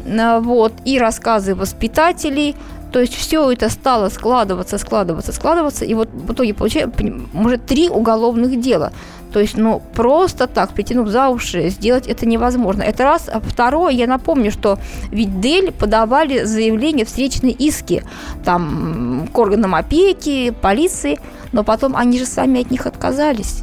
вот, 0.05 0.73
и 0.85 0.99
рассказы 0.99 1.55
воспитателей, 1.55 2.55
то 2.93 3.01
есть 3.01 3.15
все 3.15 3.51
это 3.51 3.69
стало 3.71 4.09
складываться, 4.09 4.79
складываться, 4.79 5.33
складываться, 5.33 5.85
и 5.85 5.95
вот 5.95 6.09
в 6.13 6.33
итоге 6.33 6.55
получается, 6.55 6.95
может, 7.33 7.67
три 7.67 7.89
уголовных 7.89 8.61
дела. 8.61 8.93
То 9.33 9.41
есть, 9.41 9.57
ну, 9.57 9.83
просто 9.95 10.47
так, 10.47 10.71
притянув 10.75 11.09
за 11.09 11.29
уши, 11.29 11.69
сделать 11.69 12.07
это 12.07 12.25
невозможно. 12.25 12.85
Это 12.85 13.03
раз. 13.03 13.29
А 13.29 13.41
второе, 13.41 13.93
я 13.93 14.07
напомню, 14.07 14.53
что 14.53 14.79
ведь 15.11 15.41
Дель 15.41 15.73
подавали 15.73 16.45
заявление, 16.45 17.05
встречные 17.05 17.53
иски 17.53 18.05
там, 18.45 19.29
к 19.33 19.37
органам 19.37 19.75
опеки, 19.75 20.51
полиции, 20.63 21.19
но 21.55 21.63
потом 21.63 21.97
они 21.97 22.19
же 22.19 22.27
сами 22.27 22.61
от 22.61 22.71
них 22.71 22.85
отказались. 22.85 23.63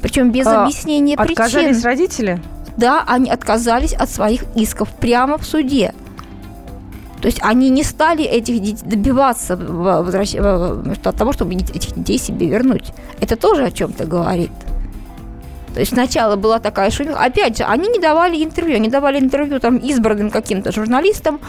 Причем 0.00 0.32
без 0.32 0.46
а, 0.46 0.62
объяснения 0.64 1.16
причин. 1.16 1.44
Отказались 1.44 1.84
родители? 1.84 2.40
Да, 2.78 3.04
они 3.06 3.30
отказались 3.30 3.92
от 3.92 4.08
своих 4.08 4.44
исков 4.56 4.88
прямо 4.88 5.36
в 5.36 5.44
суде. 5.44 5.92
То 7.20 7.26
есть 7.26 7.38
они 7.42 7.68
не 7.68 7.82
стали 7.82 8.24
этих 8.24 8.82
добиваться 8.82 9.56
возвращ... 9.56 10.34
от 10.36 11.16
того, 11.16 11.32
чтобы 11.32 11.54
этих 11.54 11.94
детей 11.94 12.18
себе 12.18 12.46
вернуть. 12.46 12.92
Это 13.20 13.36
тоже 13.36 13.64
о 13.64 13.70
чем-то 13.70 14.06
говорит. 14.06 14.52
То 15.74 15.80
есть 15.80 15.92
сначала 15.92 16.36
была 16.36 16.58
такая 16.58 16.90
шумиха. 16.90 17.18
Опять 17.18 17.58
же, 17.58 17.64
они 17.64 17.88
не 17.88 17.98
давали 17.98 18.42
интервью. 18.42 18.76
Они 18.76 18.88
давали 18.88 19.18
интервью 19.18 19.60
там 19.60 19.76
избранным 19.78 20.30
каким-то 20.30 20.72
журналистам. 20.72 21.40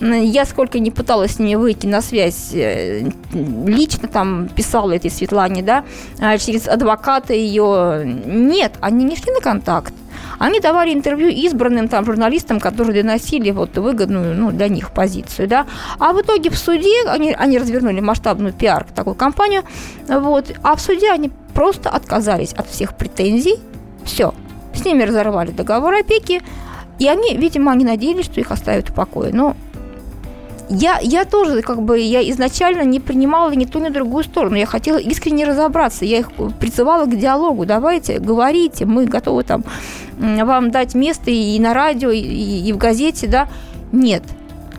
Я 0.00 0.44
сколько 0.44 0.78
не 0.78 0.90
пыталась 0.90 1.32
с 1.32 1.38
ними 1.38 1.56
выйти 1.56 1.86
на 1.86 2.00
связь, 2.00 2.50
э, 2.52 3.08
лично 3.32 4.08
там 4.08 4.48
писала 4.48 4.92
этой 4.92 5.10
Светлане, 5.10 5.62
да, 5.62 5.84
а 6.18 6.38
через 6.38 6.68
адвоката 6.68 7.32
ее. 7.34 8.02
Нет, 8.26 8.74
они 8.80 9.04
не 9.04 9.16
шли 9.16 9.32
на 9.32 9.40
контакт. 9.40 9.92
Они 10.38 10.60
давали 10.60 10.92
интервью 10.92 11.28
избранным 11.28 11.88
там 11.88 12.04
журналистам, 12.04 12.60
которые 12.60 13.02
доносили 13.02 13.50
вот 13.50 13.76
выгодную 13.76 14.34
ну, 14.34 14.50
для 14.50 14.68
них 14.68 14.90
позицию, 14.90 15.48
да. 15.48 15.66
А 15.98 16.12
в 16.12 16.20
итоге 16.20 16.50
в 16.50 16.58
суде 16.58 17.06
они, 17.06 17.32
они 17.32 17.58
развернули 17.58 18.00
масштабную 18.00 18.52
пиар 18.52 18.86
такую 18.94 19.14
кампанию, 19.14 19.62
вот. 20.08 20.52
А 20.62 20.76
в 20.76 20.80
суде 20.80 21.10
они 21.10 21.30
просто 21.54 21.88
отказались 21.88 22.52
от 22.52 22.68
всех 22.68 22.96
претензий. 22.96 23.56
Все. 24.04 24.34
С 24.74 24.84
ними 24.84 25.04
разорвали 25.04 25.50
договор 25.50 25.94
опеки. 25.94 26.42
И 26.98 27.08
они, 27.08 27.36
видимо, 27.36 27.72
они 27.72 27.84
надеялись, 27.84 28.26
что 28.26 28.40
их 28.40 28.50
оставят 28.50 28.88
в 28.88 28.94
покое. 28.94 29.32
Но 29.32 29.56
я, 30.68 30.98
я 31.02 31.24
тоже, 31.24 31.62
как 31.62 31.82
бы, 31.82 31.98
я 31.98 32.28
изначально 32.30 32.82
не 32.82 33.00
принимала 33.00 33.52
ни 33.52 33.64
ту, 33.64 33.78
ни 33.80 33.88
другую 33.88 34.24
сторону. 34.24 34.56
Я 34.56 34.66
хотела 34.66 34.98
искренне 34.98 35.44
разобраться. 35.44 36.04
Я 36.04 36.18
их 36.18 36.30
призывала 36.60 37.06
к 37.06 37.16
диалогу. 37.16 37.66
Давайте, 37.66 38.18
говорите, 38.18 38.84
мы 38.86 39.06
готовы 39.06 39.44
там 39.44 39.64
вам 40.18 40.70
дать 40.70 40.94
место 40.94 41.30
и 41.30 41.58
на 41.58 41.74
радио, 41.74 42.10
и, 42.10 42.20
и 42.20 42.72
в 42.72 42.78
газете, 42.78 43.26
да. 43.26 43.48
Нет, 43.92 44.22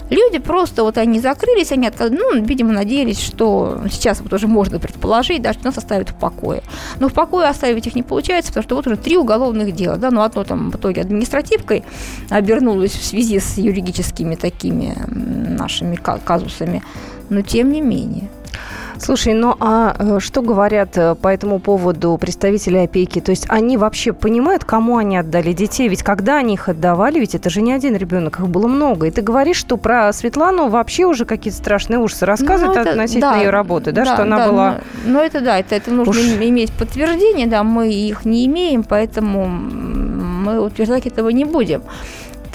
Люди 0.10 0.40
просто 0.40 0.84
вот 0.84 0.98
они 0.98 1.20
закрылись, 1.20 1.72
они 1.72 1.88
отказались, 1.88 2.20
ну, 2.20 2.44
видимо, 2.44 2.74
надеялись, 2.74 3.20
что 3.20 3.82
сейчас 3.92 4.22
вот 4.22 4.32
уже 4.34 4.48
можно 4.48 4.80
предположить, 4.80 5.42
да, 5.42 5.54
что 5.54 5.66
нас 5.66 5.78
оставят 5.78 6.10
в 6.10 6.16
покое. 6.16 6.62
Но 7.00 7.10
в 7.10 7.14
покое 7.14 7.48
оставить 7.48 7.88
их 7.88 7.96
не 7.96 8.04
получается, 8.04 8.52
потому 8.52 8.64
что 8.64 8.76
вот 8.76 8.88
уже 8.88 8.98
три 8.98 9.18
уголовных 9.18 9.74
дела, 9.74 9.98
да, 9.98 10.12
ну, 10.12 10.22
одно 10.22 10.44
там 10.44 10.72
в 10.72 10.76
итоге 10.76 11.02
административкой 11.02 11.84
обернулось 12.30 12.92
в 12.92 13.04
связи 13.04 13.40
с 13.40 13.58
юридическими 13.58 14.36
такими 14.36 14.96
нашими 15.08 15.96
казусами, 15.96 16.84
но 17.30 17.42
тем 17.42 17.72
не 17.72 17.82
менее. 17.82 18.30
Слушай, 18.98 19.34
ну 19.34 19.56
а 19.60 19.96
э, 19.98 20.20
что 20.20 20.42
говорят 20.42 20.98
э, 20.98 21.16
по 21.16 21.28
этому 21.28 21.60
поводу 21.60 22.18
представители 22.18 22.78
опеки? 22.78 23.20
То 23.20 23.32
есть 23.32 23.46
они 23.50 23.78
вообще 23.78 24.14
понимают, 24.14 24.64
кому 24.64 24.98
они 24.98 25.18
отдали 25.18 25.54
детей? 25.54 25.88
Ведь 25.90 26.04
когда 26.04 26.38
они 26.38 26.54
их 26.54 26.70
отдавали, 26.70 27.20
ведь 27.20 27.36
это 27.36 27.50
же 27.50 27.62
не 27.62 27.74
один 27.74 27.96
ребенок, 27.96 28.40
их 28.40 28.48
было 28.48 28.68
много. 28.68 29.08
И 29.08 29.12
ты 29.12 29.22
говоришь, 29.22 29.58
что 29.58 29.78
про 29.78 30.12
Светлану 30.14 30.70
вообще 30.70 31.06
уже 31.06 31.26
какие-то 31.26 31.58
страшные 31.58 32.00
ужасы 32.00 32.26
рассказывают 32.26 32.76
ну, 32.76 32.82
это, 32.82 32.92
относительно 32.92 33.34
да, 33.34 33.38
ее 33.38 33.50
работы, 33.50 33.92
да, 33.92 34.06
да 34.06 34.14
что 34.14 34.24
она 34.24 34.38
да, 34.38 34.50
была... 34.50 34.82
Ну, 35.06 35.14
ну 35.14 35.20
это 35.20 35.42
да, 35.42 35.60
это, 35.60 35.76
это 35.76 35.92
нужно 35.92 36.12
Уж... 36.12 36.18
иметь 36.18 36.72
подтверждение, 36.72 37.48
да, 37.48 37.64
мы 37.64 37.92
их 37.92 38.26
не 38.26 38.46
имеем, 38.46 38.84
поэтому 38.84 39.48
мы 39.48 40.60
утверждать 40.60 41.06
этого 41.06 41.30
не 41.30 41.46
будем 41.46 41.84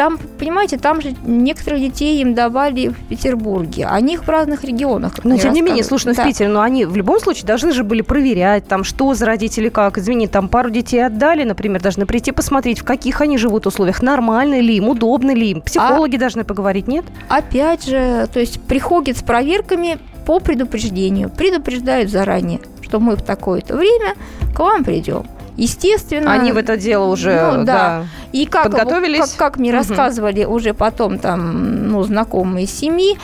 там, 0.01 0.19
понимаете, 0.39 0.79
там 0.79 1.03
же 1.03 1.15
некоторых 1.27 1.79
детей 1.79 2.23
им 2.23 2.33
давали 2.33 2.89
в 2.89 2.97
Петербурге, 3.09 3.87
а 3.87 4.01
них 4.01 4.25
в 4.25 4.31
разных 4.31 4.65
регионах. 4.65 5.23
Но 5.25 5.37
тем 5.37 5.53
не 5.53 5.61
менее, 5.61 5.85
слушай, 5.85 6.07
ну, 6.07 6.15
да. 6.15 6.23
в 6.23 6.27
Питере, 6.27 6.49
но 6.49 6.63
они 6.63 6.87
в 6.87 6.97
любом 6.97 7.21
случае 7.21 7.45
должны 7.45 7.73
же 7.73 7.85
были 7.85 8.01
проверять, 8.01 8.67
там, 8.67 8.83
что 8.83 9.13
за 9.13 9.27
родители, 9.27 9.69
как. 9.69 9.99
Извини, 9.99 10.27
там 10.27 10.49
пару 10.49 10.71
детей 10.71 11.05
отдали, 11.05 11.45
например, 11.45 11.83
должны 11.83 12.07
прийти 12.07 12.33
посмотреть, 12.33 12.79
в 12.79 12.85
каких 12.85 13.21
они 13.21 13.37
живут 13.37 13.67
условиях, 13.67 14.01
нормально 14.01 14.59
ли 14.61 14.75
им, 14.79 14.89
удобно 14.89 15.35
ли 15.35 15.51
им. 15.51 15.61
Психологи 15.61 16.17
а, 16.17 16.19
должны 16.19 16.45
поговорить, 16.45 16.89
нет? 16.89 17.05
Опять 17.29 17.85
же, 17.85 18.27
то 18.33 18.41
есть 18.41 18.59
приходит 18.59 19.19
с 19.19 19.23
проверками 19.23 19.99
по 20.25 20.41
предупреждению, 20.41 21.29
предупреждают 21.29 22.11
заранее, 22.11 22.61
что 22.81 23.01
мы 23.01 23.17
в 23.17 23.23
такое-то 23.23 23.77
время 23.77 24.15
к 24.55 24.61
вам 24.61 24.83
придем. 24.83 25.27
Естественно. 25.57 26.33
Они 26.33 26.53
в 26.53 26.57
это 26.57 26.77
дело 26.77 27.07
уже 27.07 27.53
ну, 27.53 27.65
да. 27.65 27.65
да. 27.65 28.07
И 28.33 28.47
как, 28.47 28.65
подготовились. 28.65 29.31
Как, 29.31 29.53
как 29.53 29.59
мне 29.59 29.71
угу. 29.71 29.79
рассказывали 29.79 30.45
уже 30.45 30.75
потом 30.75 31.19
там, 31.19 31.89
ну, 31.89 32.03
знакомые 32.03 32.67
семьи, 32.67 33.19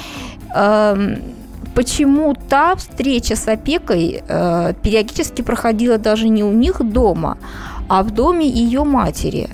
э, 0.55 1.17
почему-то 1.75 2.75
встреча 2.77 3.37
с 3.37 3.47
опекой 3.49 4.23
э, 4.27 4.73
периодически 4.83 5.43
проходила 5.43 5.99
даже 5.99 6.29
не 6.29 6.43
у 6.43 6.53
них 6.53 6.83
дома, 6.83 7.39
а 7.89 8.03
в 8.03 8.11
доме 8.11 8.49
ее 8.49 8.85
матери. 8.85 9.49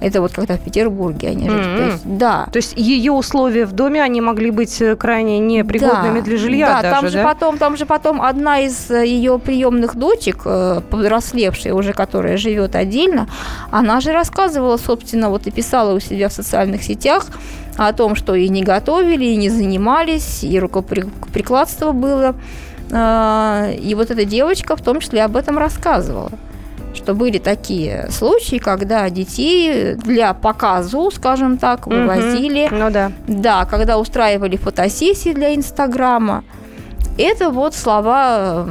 Это 0.00 0.20
вот 0.20 0.32
когда 0.32 0.56
в 0.56 0.60
Петербурге 0.60 1.28
они 1.28 1.48
жили. 1.48 1.62
Mm-hmm. 1.62 1.76
То 1.76 1.84
есть, 1.84 2.18
да. 2.18 2.48
То 2.52 2.56
есть 2.58 2.74
ее 2.76 3.12
условия 3.12 3.66
в 3.66 3.72
доме, 3.72 4.02
они 4.02 4.20
могли 4.20 4.50
быть 4.50 4.80
э, 4.80 4.94
крайне 4.94 5.38
непригодными 5.40 6.20
да. 6.20 6.24
для 6.24 6.36
жилья 6.36 6.66
да, 6.68 6.82
даже, 6.82 6.94
там 6.94 7.04
да? 7.04 7.10
же 7.10 7.22
потом, 7.24 7.58
там 7.58 7.76
же 7.76 7.86
потом 7.86 8.22
одна 8.22 8.60
из 8.60 8.90
э, 8.90 9.06
ее 9.06 9.38
приемных 9.38 9.96
дочек, 9.96 10.42
э, 10.44 10.80
повзрослевшая 10.88 11.74
уже, 11.74 11.92
которая 11.92 12.36
живет 12.36 12.76
отдельно, 12.76 13.28
она 13.70 14.00
же 14.00 14.12
рассказывала, 14.12 14.76
собственно, 14.76 15.30
вот 15.30 15.46
и 15.46 15.50
писала 15.50 15.94
у 15.94 16.00
себя 16.00 16.28
в 16.28 16.32
социальных 16.32 16.82
сетях 16.84 17.26
о 17.76 17.92
том, 17.92 18.14
что 18.14 18.34
и 18.34 18.48
не 18.48 18.62
готовили, 18.62 19.24
и 19.24 19.36
не 19.36 19.50
занимались, 19.50 20.44
и 20.44 20.58
рукоприкладство 20.58 21.92
было. 21.92 22.34
И 22.90 23.94
вот 23.94 24.10
эта 24.10 24.24
девочка 24.24 24.74
в 24.74 24.82
том 24.82 25.00
числе 25.00 25.22
об 25.22 25.36
этом 25.36 25.58
рассказывала 25.58 26.30
что 27.08 27.14
были 27.14 27.38
такие 27.38 28.08
случаи, 28.10 28.58
когда 28.58 29.08
детей 29.08 29.94
для 29.94 30.34
показу, 30.34 31.10
скажем 31.10 31.56
так, 31.56 31.86
вывозили. 31.86 32.68
Ну 32.70 32.90
да. 32.90 33.12
Да, 33.26 33.64
когда 33.64 33.96
устраивали 33.96 34.58
фотосессии 34.58 35.32
для 35.32 35.54
Инстаграма. 35.54 36.44
Это 37.18 37.50
вот 37.50 37.74
слова 37.74 38.64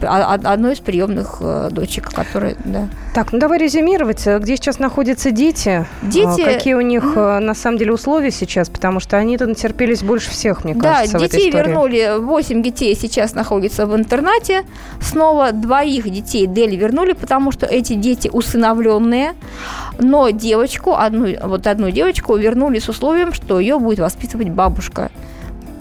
одной 0.00 0.74
из 0.74 0.80
приемных 0.80 1.38
э, 1.40 1.68
дочек, 1.70 2.10
которая, 2.10 2.56
да. 2.64 2.88
Так, 3.14 3.32
ну 3.32 3.38
давай 3.38 3.58
резюмировать. 3.58 4.24
Где 4.24 4.56
сейчас 4.56 4.78
находятся 4.78 5.32
дети? 5.32 5.86
Дети... 6.02 6.44
Какие 6.44 6.74
у 6.74 6.80
них 6.80 7.02
mm. 7.02 7.40
на 7.40 7.54
самом 7.54 7.78
деле 7.78 7.92
условия 7.92 8.30
сейчас? 8.30 8.68
Потому 8.68 9.00
что 9.00 9.16
они-то 9.16 9.46
натерпелись 9.46 10.02
больше 10.02 10.30
всех, 10.30 10.64
мне 10.64 10.74
кажется, 10.74 11.18
Да, 11.18 11.26
детей 11.26 11.50
вернули. 11.50 12.18
Восемь 12.18 12.62
детей 12.62 12.94
сейчас 12.94 13.34
находятся 13.34 13.86
в 13.86 13.96
интернате. 13.96 14.64
Снова 15.00 15.52
двоих 15.52 16.10
детей 16.10 16.46
Дели 16.46 16.76
вернули, 16.76 17.12
потому 17.12 17.52
что 17.52 17.66
эти 17.66 17.94
дети 17.94 18.28
усыновленные. 18.32 19.34
Но 19.98 20.30
девочку, 20.30 20.94
одну, 20.94 21.28
вот 21.44 21.66
одну 21.66 21.90
девочку 21.90 22.36
вернули 22.36 22.78
с 22.78 22.88
условием, 22.88 23.32
что 23.32 23.60
ее 23.60 23.78
будет 23.78 23.98
воспитывать 23.98 24.50
бабушка 24.50 25.10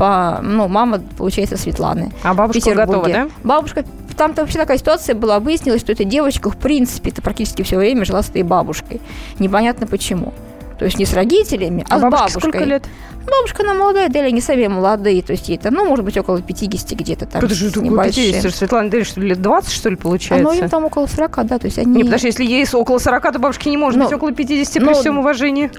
по, 0.02 0.40
ну, 0.42 0.68
мама, 0.68 1.00
получается, 1.16 1.58
Светланы. 1.58 2.12
А 2.24 2.34
бабушка 2.34 2.74
готова, 2.74 3.08
да? 3.08 3.30
Бабушка 3.44 3.86
там-то 4.18 4.42
вообще 4.42 4.58
такая 4.58 4.80
ситуация 4.80 5.14
была. 5.14 5.40
Выяснилось, 5.40 5.82
что 5.82 5.92
эта 5.92 6.06
девочка, 6.06 6.50
в 6.50 6.58
принципе, 6.58 7.12
это 7.12 7.22
практически 7.22 7.62
все 7.62 7.78
время 7.78 8.04
жила 8.04 8.24
с 8.24 8.30
этой 8.32 8.42
бабушкой. 8.42 9.00
Непонятно 9.38 9.86
почему. 9.86 10.34
То 10.80 10.86
есть 10.86 10.98
не 10.98 11.06
с 11.06 11.14
родителями, 11.14 11.86
а, 11.88 11.98
а 11.98 12.00
с 12.00 12.02
бабушкой. 12.02 12.32
сколько 12.32 12.64
лет? 12.64 12.84
Бабушка, 13.28 13.62
она 13.62 13.76
молодая, 13.76 14.10
Деля 14.10 14.32
не 14.32 14.42
совсем 14.42 14.72
молодые, 14.72 15.22
то 15.22 15.34
есть 15.34 15.48
ей-то, 15.50 15.70
ну, 15.70 15.86
может 15.86 16.04
быть, 16.04 16.18
около 16.18 16.42
50 16.42 16.98
где-то 16.98 17.28
там. 17.28 17.42
Подожди, 17.42 17.70
с 17.70 17.76
небольшим. 17.76 18.24
50, 18.24 18.56
Светлана 18.56 18.90
Деля, 18.90 19.06
что 19.06 19.22
ли, 19.22 19.30
лет 19.30 19.42
20, 19.44 19.72
что 19.72 19.90
ли, 19.90 19.98
получается? 19.98 20.50
А 20.50 20.52
ну, 20.52 20.60
им 20.60 20.68
там 20.68 20.86
около 20.86 21.06
40, 21.06 21.46
да, 21.46 21.60
то 21.60 21.66
есть 21.68 21.78
они... 21.78 21.98
Не, 21.98 22.04
подожди, 22.06 22.30
если 22.30 22.44
ей 22.44 22.66
около 22.74 22.98
40, 22.98 23.34
то 23.34 23.38
бабушке 23.38 23.70
не 23.70 23.78
может 23.78 24.00
но, 24.00 24.06
быть 24.06 24.14
около 24.16 24.32
50 24.32 24.82
но, 24.82 24.88
при 24.88 25.00
всем 25.00 25.20
уважении 25.20 25.70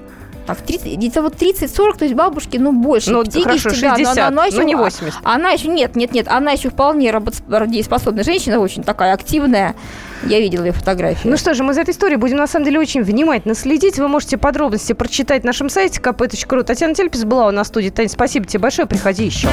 так, 0.45 0.61
30, 0.61 0.97
где-то 0.97 1.21
вот 1.21 1.35
30-40, 1.35 1.97
то 1.97 2.05
есть 2.05 2.15
бабушки, 2.15 2.57
ну, 2.57 2.71
больше. 2.71 3.11
Ну, 3.11 3.23
50, 3.23 3.43
хорошо, 3.43 3.69
60, 3.69 4.15
да, 4.15 4.15
но, 4.15 4.27
она 4.27 4.45
еще, 4.45 4.57
но 4.57 4.63
не 4.63 4.75
80. 4.75 5.19
Она 5.23 5.51
еще, 5.51 5.67
нет, 5.67 5.95
нет, 5.95 6.13
нет, 6.13 6.27
она 6.27 6.51
еще 6.51 6.69
вполне 6.69 7.11
работоспособная 7.11 8.23
женщина, 8.23 8.59
очень 8.59 8.83
такая 8.83 9.13
активная. 9.13 9.75
Я 10.23 10.39
видела 10.39 10.63
ее 10.63 10.71
фотографии. 10.71 11.27
Ну 11.27 11.37
что 11.37 11.53
же, 11.53 11.63
мы 11.63 11.73
за 11.73 11.81
этой 11.81 11.91
историей 11.91 12.17
будем, 12.17 12.37
на 12.37 12.47
самом 12.47 12.65
деле, 12.65 12.79
очень 12.79 13.03
внимательно 13.03 13.55
следить. 13.55 13.97
Вы 13.97 14.07
можете 14.07 14.37
подробности 14.37 14.93
прочитать 14.93 15.43
на 15.43 15.49
нашем 15.49 15.69
сайте 15.69 15.99
kp.ru. 15.99 16.63
Татьяна 16.63 16.95
Тельпис 16.95 17.25
была 17.25 17.47
у 17.47 17.51
нас 17.51 17.67
в 17.67 17.69
студии. 17.69 17.89
Таня, 17.89 18.09
спасибо 18.09 18.45
тебе 18.45 18.59
большое, 18.59 18.87
приходи 18.87 19.25
еще. 19.25 19.49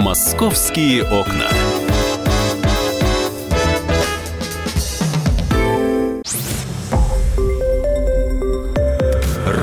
«Московские 0.00 1.04
окна». 1.04 1.69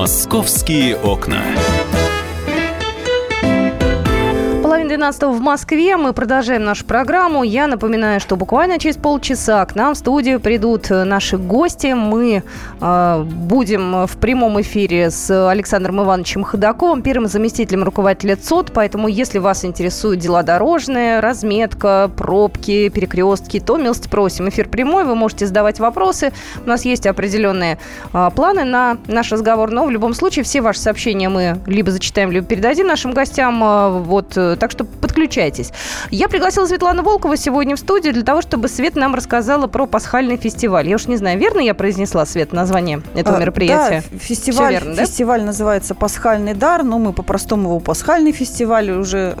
«Московские 0.00 0.96
окна». 0.96 1.44
12 4.90 5.22
в 5.22 5.40
Москве. 5.40 5.96
Мы 5.96 6.12
продолжаем 6.12 6.64
нашу 6.64 6.84
программу. 6.84 7.44
Я 7.44 7.68
напоминаю, 7.68 8.18
что 8.18 8.34
буквально 8.34 8.80
через 8.80 8.96
полчаса 8.96 9.64
к 9.64 9.76
нам 9.76 9.94
в 9.94 9.96
студию 9.96 10.40
придут 10.40 10.90
наши 10.90 11.38
гости. 11.38 11.92
Мы 11.92 12.42
э, 12.80 13.22
будем 13.22 14.08
в 14.08 14.16
прямом 14.16 14.60
эфире 14.62 15.12
с 15.12 15.48
Александром 15.48 16.02
Ивановичем 16.02 16.42
Ходаковым, 16.42 17.02
первым 17.02 17.28
заместителем 17.28 17.84
руководителя 17.84 18.34
ЦОД. 18.34 18.72
Поэтому, 18.72 19.06
если 19.06 19.38
вас 19.38 19.64
интересуют 19.64 20.18
дела 20.18 20.42
дорожные, 20.42 21.20
разметка, 21.20 22.10
пробки, 22.16 22.88
перекрестки, 22.88 23.60
то 23.60 23.76
милости 23.76 24.08
просим. 24.08 24.48
Эфир 24.48 24.68
прямой, 24.68 25.04
вы 25.04 25.14
можете 25.14 25.46
задавать 25.46 25.78
вопросы. 25.78 26.32
У 26.64 26.68
нас 26.68 26.84
есть 26.84 27.06
определенные 27.06 27.78
э, 28.12 28.30
планы 28.34 28.64
на 28.64 28.98
наш 29.06 29.30
разговор, 29.30 29.70
но 29.70 29.86
в 29.86 29.90
любом 29.90 30.14
случае 30.14 30.44
все 30.44 30.60
ваши 30.60 30.80
сообщения 30.80 31.28
мы 31.28 31.60
либо 31.66 31.92
зачитаем, 31.92 32.32
либо 32.32 32.44
передадим 32.44 32.88
нашим 32.88 33.12
гостям. 33.12 33.62
Э, 33.62 34.00
вот, 34.00 34.30
так 34.30 34.72
что 34.72 34.79
что 34.80 34.84
подключайтесь. 34.84 35.72
Я 36.10 36.28
пригласила 36.28 36.66
Светлану 36.66 37.02
Волкову 37.02 37.36
сегодня 37.36 37.76
в 37.76 37.78
студию 37.78 38.14
для 38.14 38.22
того, 38.22 38.40
чтобы 38.40 38.68
Свет 38.68 38.96
нам 38.96 39.14
рассказала 39.14 39.66
про 39.66 39.86
пасхальный 39.86 40.36
фестиваль. 40.36 40.88
Я 40.88 40.96
уж 40.96 41.06
не 41.06 41.16
знаю, 41.16 41.38
верно 41.38 41.60
я 41.60 41.74
произнесла, 41.74 42.24
Свет, 42.24 42.52
название 42.52 43.02
этого 43.14 43.36
а, 43.36 43.40
мероприятия? 43.40 44.02
Да, 44.10 44.18
фестиваль, 44.18 44.72
верно, 44.72 44.94
да? 44.94 45.04
фестиваль 45.04 45.42
называется 45.42 45.94
«Пасхальный 45.94 46.54
дар», 46.54 46.82
но 46.82 46.98
мы 46.98 47.12
по-простому 47.12 47.68
его 47.68 47.80
«Пасхальный 47.80 48.32
фестиваль». 48.32 48.90
Уже 48.90 49.36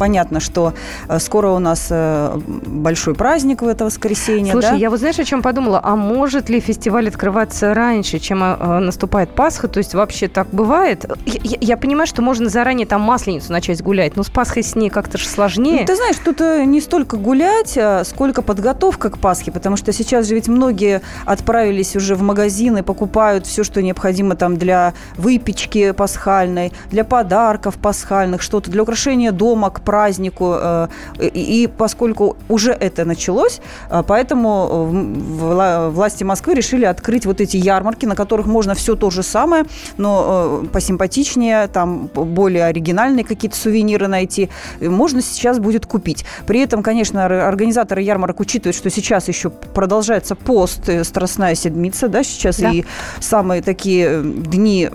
понятно, 0.00 0.40
что 0.40 0.72
э, 1.08 1.18
скоро 1.18 1.50
у 1.50 1.58
нас 1.58 1.88
э, 1.90 2.38
большой 2.46 3.14
праздник 3.14 3.60
в 3.60 3.68
это 3.68 3.84
воскресенье. 3.84 4.52
Слушай, 4.52 4.70
да? 4.70 4.76
я 4.76 4.88
вот 4.88 4.98
знаешь, 4.98 5.18
о 5.18 5.24
чем 5.24 5.42
подумала? 5.42 5.78
А 5.84 5.94
может 5.94 6.48
ли 6.48 6.58
фестиваль 6.58 7.08
открываться 7.08 7.74
раньше, 7.74 8.18
чем 8.18 8.42
э, 8.42 8.78
наступает 8.78 9.34
Пасха? 9.34 9.68
То 9.68 9.76
есть 9.76 9.94
вообще 9.94 10.28
так 10.28 10.48
бывает? 10.52 11.04
Я, 11.26 11.58
я 11.60 11.76
понимаю, 11.76 12.06
что 12.06 12.22
можно 12.22 12.48
заранее 12.48 12.86
там 12.86 13.02
Масленицу 13.02 13.52
начать 13.52 13.82
гулять, 13.82 14.16
но 14.16 14.22
с 14.22 14.30
Пасхой 14.30 14.62
с 14.62 14.74
ней 14.80 14.90
как-то 14.90 15.18
же 15.18 15.26
сложнее. 15.26 15.80
Ну, 15.80 15.86
ты 15.86 15.94
знаешь, 15.94 16.16
тут 16.24 16.40
э, 16.40 16.64
не 16.64 16.80
столько 16.80 17.16
гулять, 17.16 17.78
а 17.78 18.02
сколько 18.04 18.42
подготовка 18.42 19.10
к 19.10 19.18
Пасхе, 19.18 19.52
потому 19.52 19.76
что 19.76 19.92
сейчас 19.92 20.26
же 20.26 20.34
ведь 20.34 20.48
многие 20.48 21.02
отправились 21.24 21.94
уже 21.94 22.14
в 22.16 22.22
магазины, 22.22 22.82
покупают 22.82 23.46
все, 23.46 23.62
что 23.62 23.82
необходимо 23.82 24.34
там 24.34 24.56
для 24.56 24.94
выпечки 25.16 25.92
пасхальной, 25.92 26.72
для 26.90 27.04
подарков 27.04 27.76
пасхальных, 27.76 28.42
что-то 28.42 28.70
для 28.70 28.82
украшения 28.82 29.32
дома 29.32 29.70
к 29.70 29.82
празднику. 29.82 30.54
Э, 30.56 30.88
и 31.18 31.68
поскольку 31.68 32.36
уже 32.48 32.72
это 32.72 33.04
началось, 33.04 33.60
э, 33.90 34.02
поэтому 34.06 35.90
власти 35.90 36.24
Москвы 36.24 36.54
решили 36.54 36.84
открыть 36.84 37.26
вот 37.26 37.40
эти 37.40 37.56
ярмарки, 37.56 38.06
на 38.06 38.16
которых 38.16 38.46
можно 38.46 38.74
все 38.74 38.96
то 38.96 39.10
же 39.10 39.22
самое, 39.22 39.64
но 39.98 40.64
посимпатичнее, 40.72 41.68
там 41.68 42.08
более 42.14 42.64
оригинальные 42.64 43.24
какие-то 43.24 43.56
сувениры 43.56 44.08
найти 44.08 44.48
можно 44.80 45.22
сейчас 45.22 45.58
будет 45.58 45.86
купить. 45.86 46.24
При 46.46 46.60
этом, 46.60 46.82
конечно, 46.82 47.24
организаторы 47.24 48.02
ярмарок 48.02 48.40
учитывают, 48.40 48.76
что 48.76 48.90
сейчас 48.90 49.28
еще 49.28 49.50
продолжается 49.50 50.34
пост, 50.34 50.88
э, 50.88 51.04
Страстная 51.04 51.54
Седмица, 51.54 52.08
да, 52.08 52.22
сейчас 52.22 52.58
да. 52.58 52.70
и 52.70 52.84
самые 53.20 53.62
такие 53.62 54.06
э, 54.08 54.22
дни 54.22 54.88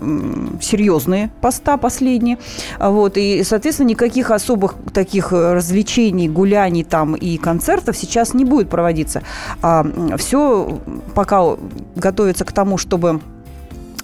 серьезные 0.60 1.30
поста 1.40 1.76
последние. 1.76 2.38
А 2.78 2.90
вот, 2.90 3.16
и, 3.16 3.42
соответственно, 3.44 3.88
никаких 3.88 4.30
особых 4.30 4.74
таких 4.92 5.32
э, 5.32 5.54
развлечений, 5.54 6.28
гуляний 6.28 6.84
там 6.84 7.14
и 7.14 7.36
концертов 7.36 7.96
сейчас 7.96 8.34
не 8.34 8.44
будет 8.44 8.68
проводиться. 8.68 9.22
А 9.62 9.86
все 10.16 10.80
пока 11.14 11.56
готовится 11.94 12.44
к 12.44 12.52
тому, 12.52 12.78
чтобы 12.78 13.20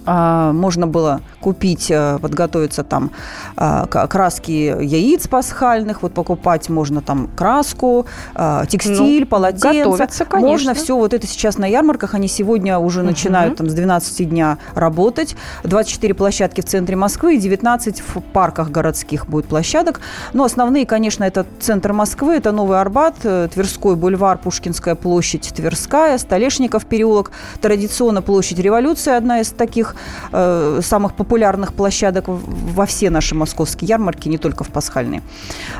а, 0.05 0.51
можно 0.53 0.87
было 0.87 1.21
купить, 1.43 1.91
э, 1.91 2.17
подготовиться 2.21 2.83
там 2.83 3.11
э, 3.57 3.85
краски 3.87 4.51
яиц 4.81 5.27
пасхальных, 5.27 6.01
вот 6.01 6.13
покупать 6.13 6.69
можно 6.69 7.01
там 7.01 7.29
краску, 7.35 8.05
э, 8.33 8.63
текстиль, 8.69 9.21
ну, 9.21 9.27
полотенце. 9.27 10.25
Можно 10.31 10.73
все 10.73 10.95
вот 10.95 11.13
это 11.13 11.27
сейчас 11.27 11.57
на 11.57 11.65
ярмарках, 11.65 12.13
они 12.13 12.29
сегодня 12.29 12.79
уже 12.79 13.01
угу. 13.01 13.09
начинают 13.09 13.57
там 13.57 13.69
с 13.69 13.73
12 13.73 14.29
дня 14.29 14.57
работать. 14.73 15.35
24 15.63 16.13
площадки 16.13 16.61
в 16.61 16.65
центре 16.65 16.95
Москвы 16.95 17.35
и 17.35 17.37
19 17.37 18.01
в 18.01 18.21
парках 18.21 18.71
городских 18.71 19.27
будет 19.27 19.45
площадок. 19.45 19.99
Но 20.31 20.45
основные, 20.45 20.85
конечно, 20.85 21.25
это 21.25 21.45
центр 21.59 21.91
Москвы, 21.91 22.35
это 22.35 22.53
Новый 22.53 22.79
Арбат, 22.79 23.15
Тверской 23.19 23.95
бульвар, 23.95 24.37
Пушкинская 24.37 24.95
площадь, 24.95 25.51
Тверская, 25.53 26.17
Столешников 26.17 26.85
переулок, 26.85 27.31
традиционно 27.61 28.21
площадь 28.21 28.59
Революции, 28.59 29.11
одна 29.13 29.41
из 29.41 29.49
таких 29.49 29.95
э, 30.31 30.79
самых 30.81 31.13
популярных 31.15 31.32
площадок 31.73 32.25
во 32.27 32.85
все 32.85 33.09
наши 33.09 33.35
московские 33.35 33.87
ярмарки, 33.87 34.29
не 34.29 34.37
только 34.37 34.63
в 34.63 34.69
пасхальные. 34.69 35.21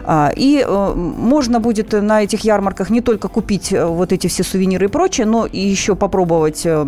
А, 0.05 0.31
и 0.35 0.63
э, 0.65 0.93
можно 0.95 1.59
будет 1.59 1.93
на 1.93 2.23
этих 2.23 2.41
ярмарках 2.41 2.89
не 2.89 3.01
только 3.01 3.27
купить 3.27 3.71
э, 3.73 3.85
вот 3.85 4.11
эти 4.11 4.27
все 4.27 4.43
сувениры 4.43 4.85
и 4.85 4.87
прочее, 4.87 5.25
но 5.25 5.45
и 5.45 5.59
еще 5.59 5.95
попробовать 5.95 6.65
э, 6.65 6.85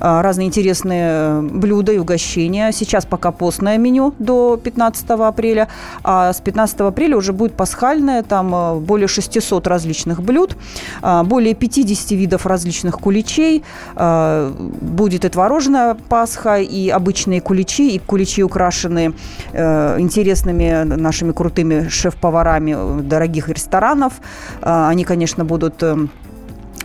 а, 0.00 0.22
разные 0.22 0.46
интересные 0.46 1.42
блюда 1.42 1.92
и 1.92 1.98
угощения. 1.98 2.72
Сейчас 2.72 3.06
пока 3.06 3.32
постное 3.32 3.78
меню 3.78 4.14
до 4.18 4.56
15 4.56 5.10
апреля, 5.10 5.68
а 6.02 6.32
с 6.32 6.40
15 6.40 6.80
апреля 6.80 7.16
уже 7.16 7.32
будет 7.32 7.54
пасхальное, 7.54 8.22
там 8.22 8.80
более 8.80 9.08
600 9.08 9.66
различных 9.66 10.22
блюд, 10.22 10.56
а, 11.02 11.22
более 11.24 11.54
50 11.54 12.10
видов 12.12 12.46
различных 12.46 12.98
куличей, 12.98 13.62
будет 13.94 15.24
и 15.24 15.28
творожная 15.28 15.94
Пасха, 16.08 16.56
и 16.58 16.88
обычные 16.88 17.40
куличи, 17.40 17.94
и 17.94 17.98
куличи 18.06 18.42
украшенные 18.42 19.12
э, 19.52 20.00
интересными 20.00 20.84
нашими 20.84 21.32
крутыми 21.32 21.88
шеф-поварами 21.88 23.02
дорогих 23.02 23.48
ресторанов. 23.48 24.14
Э, 24.62 24.88
они, 24.88 25.04
конечно, 25.04 25.44
будут 25.44 25.82
э, 25.82 25.96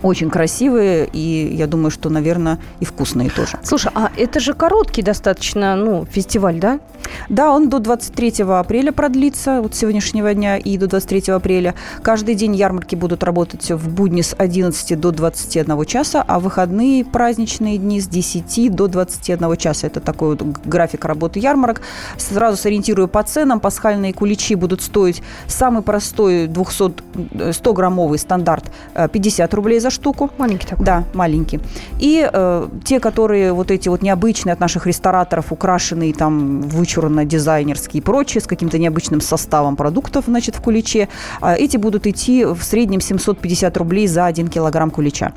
очень 0.02 0.30
красивые, 0.30 1.10
и 1.12 1.56
я 1.56 1.68
думаю, 1.68 1.92
что, 1.92 2.10
наверное, 2.10 2.60
и 2.80 2.86
вкусные 2.86 3.30
тоже. 3.30 3.60
Слушай, 3.64 3.92
а 3.96 4.12
это 4.16 4.40
же 4.40 4.54
короткий 4.54 5.02
достаточно, 5.02 5.76
ну, 5.76 6.06
фестиваль, 6.06 6.60
да? 6.60 6.80
Да, 7.28 7.52
он 7.52 7.70
до 7.70 7.80
23 7.80 8.44
апреля 8.44 8.92
продлится, 8.92 9.62
вот 9.62 9.76
сегодняшнего 9.76 10.34
дня 10.34 10.58
и 10.58 10.78
до 10.78 10.88
23 10.88 11.34
апреля. 11.34 11.76
Каждый 12.02 12.36
день 12.36 12.56
ярмарки 12.56 12.96
будут 12.96 13.24
работать 13.24 13.72
в 13.72 13.90
будни 13.90 14.22
с 14.22 14.36
11 14.38 15.00
до 15.00 15.12
21 15.12 15.86
часа, 15.86 16.24
а 16.28 16.40
выходные 16.40 17.04
праздничные 17.06 17.78
дни 17.78 18.00
с 18.00 18.08
10 18.08 18.76
до 18.76 18.88
21 18.88 19.56
часа. 19.58 19.88
Это 19.88 20.00
такой 20.00 20.36
вот 20.36 20.44
график 20.66 21.06
работы 21.06 21.40
ярмарок. 21.40 21.82
Сразу 22.18 22.58
сориентирую 22.58 23.08
по 23.08 23.24
ценам. 23.24 23.60
Пасхальные 23.60 24.14
куличи 24.14 24.56
будут 24.56 24.82
стоить 24.82 25.22
самый 25.48 25.82
простой 25.82 26.48
200, 26.48 27.52
100 27.54 27.74
граммовый 27.74 28.20
стандарт 28.20 28.66
50 28.94 29.54
рублей 29.54 29.80
за 29.80 29.89
за 29.90 29.96
штуку. 29.96 30.30
Маленький 30.38 30.68
такой. 30.68 30.86
Да, 30.86 31.04
маленький. 31.14 31.60
И 32.00 32.28
э, 32.32 32.68
те, 32.84 33.00
которые 33.00 33.54
вот 33.54 33.72
эти 33.72 33.90
вот 33.90 34.02
необычные 34.02 34.54
от 34.54 34.60
наших 34.60 34.88
рестораторов, 34.88 35.52
украшенные 35.52 36.14
там 36.14 36.62
вычурно 36.62 37.26
дизайнерские 37.26 38.02
и 38.02 38.04
прочие, 38.04 38.42
с 38.42 38.48
каким-то 38.48 38.78
необычным 38.78 39.22
составом 39.22 39.76
продуктов, 39.76 40.26
значит, 40.28 40.56
в 40.56 40.62
куличе, 40.62 41.08
э, 41.42 41.56
эти 41.56 41.78
будут 41.78 42.08
идти 42.08 42.46
в 42.46 42.62
среднем 42.62 43.02
750 43.02 43.78
рублей 43.78 44.08
за 44.08 44.26
1 44.26 44.48
килограмм 44.48 44.92
кулича. 44.92 45.34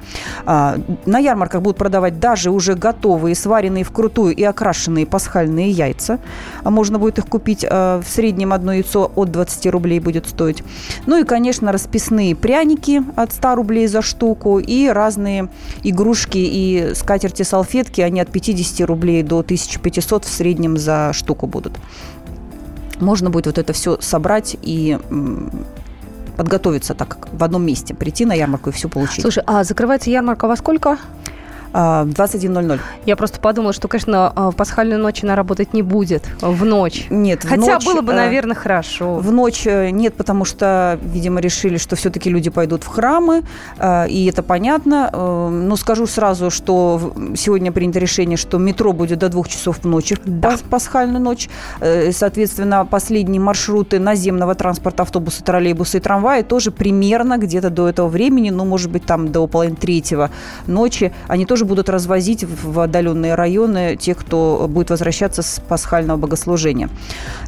Э, 0.46 0.78
на 1.06 1.18
ярмарках 1.18 1.62
будут 1.62 1.78
продавать 1.78 2.20
даже 2.20 2.50
уже 2.50 2.74
готовые, 2.74 3.34
сваренные 3.34 3.84
вкрутую 3.84 4.34
и 4.34 4.42
окрашенные 4.42 5.06
пасхальные 5.06 5.70
яйца. 5.70 6.18
Можно 6.64 6.98
будет 6.98 7.18
их 7.18 7.26
купить. 7.26 7.64
Э, 7.68 8.00
в 8.04 8.08
среднем 8.08 8.52
одно 8.52 8.72
яйцо 8.72 9.10
от 9.14 9.30
20 9.30 9.66
рублей 9.66 10.00
будет 10.00 10.26
стоить. 10.26 10.62
Ну 11.06 11.18
и, 11.18 11.24
конечно, 11.24 11.72
расписные 11.72 12.36
пряники 12.36 13.02
от 13.16 13.32
100 13.32 13.54
рублей 13.54 13.86
за 13.86 14.02
штуку 14.02 14.41
елку 14.42 14.58
и 14.58 14.88
разные 14.88 15.48
игрушки 15.82 16.38
и 16.38 16.94
скатерти, 16.94 17.42
салфетки. 17.42 18.00
Они 18.00 18.20
от 18.20 18.30
50 18.30 18.86
рублей 18.86 19.22
до 19.22 19.38
1500 19.40 20.24
в 20.24 20.28
среднем 20.28 20.76
за 20.76 21.12
штуку 21.12 21.46
будут. 21.46 21.72
Можно 23.00 23.30
будет 23.30 23.46
вот 23.46 23.58
это 23.58 23.72
все 23.72 23.98
собрать 24.00 24.56
и 24.62 24.98
подготовиться 26.36 26.94
так 26.94 27.28
в 27.32 27.44
одном 27.44 27.66
месте, 27.66 27.94
прийти 27.94 28.24
на 28.24 28.34
ярмарку 28.34 28.70
и 28.70 28.72
все 28.72 28.88
получить. 28.88 29.22
Слушай, 29.22 29.42
а 29.46 29.64
закрывается 29.64 30.10
ярмарка 30.10 30.48
во 30.48 30.56
сколько? 30.56 30.98
21.00. 31.72 32.80
Я 33.06 33.16
просто 33.16 33.40
подумала, 33.40 33.72
что, 33.72 33.88
конечно, 33.88 34.32
а, 34.34 34.50
в 34.50 34.56
пасхальную 34.56 35.00
ночь 35.00 35.22
она 35.24 35.36
работать 35.36 35.74
не 35.74 35.82
будет 35.82 36.24
в 36.40 36.64
ночь. 36.64 37.06
Нет, 37.10 37.44
Хотя 37.44 37.74
ночь, 37.74 37.84
было 37.84 38.00
бы, 38.00 38.12
наверное, 38.12 38.54
хорошо. 38.54 39.16
В 39.16 39.32
ночь 39.32 39.66
э, 39.66 39.90
нет, 39.90 40.14
потому 40.14 40.44
что, 40.44 40.98
видимо, 41.02 41.40
решили, 41.40 41.76
что 41.76 41.96
все-таки 41.96 42.30
люди 42.30 42.50
пойдут 42.50 42.84
в 42.84 42.88
храмы, 42.88 43.42
э, 43.78 44.08
и 44.08 44.26
это 44.26 44.42
понятно. 44.42 45.10
Э, 45.12 45.48
но 45.48 45.76
скажу 45.76 46.06
сразу, 46.06 46.50
что 46.50 47.12
сегодня 47.36 47.72
принято 47.72 47.98
решение, 47.98 48.36
что 48.36 48.58
метро 48.58 48.92
будет 48.92 49.18
до 49.18 49.28
двух 49.28 49.48
часов 49.48 49.78
в 49.82 49.84
ночи, 49.86 50.16
да. 50.24 50.56
пасхальную 50.70 51.22
ночь. 51.22 51.48
Соответственно, 52.12 52.86
последние 52.86 53.40
маршруты 53.40 53.98
наземного 53.98 54.54
транспорта, 54.54 55.02
автобусы, 55.02 55.42
троллейбусы 55.42 55.98
и 55.98 56.00
трамваи 56.00 56.42
тоже 56.42 56.70
примерно 56.70 57.38
где-то 57.38 57.70
до 57.70 57.88
этого 57.88 58.08
времени, 58.08 58.50
ну, 58.50 58.64
может 58.64 58.90
быть, 58.90 59.04
там 59.04 59.32
до 59.32 59.46
половины 59.46 59.76
третьего 59.76 60.30
ночи, 60.66 61.12
они 61.28 61.46
тоже 61.46 61.61
тоже 61.62 61.68
будут 61.68 61.88
развозить 61.88 62.44
в 62.44 62.80
отдаленные 62.80 63.34
районы 63.36 63.96
тех, 63.96 64.16
кто 64.18 64.66
будет 64.68 64.90
возвращаться 64.90 65.42
с 65.42 65.60
пасхального 65.68 66.16
богослужения. 66.16 66.88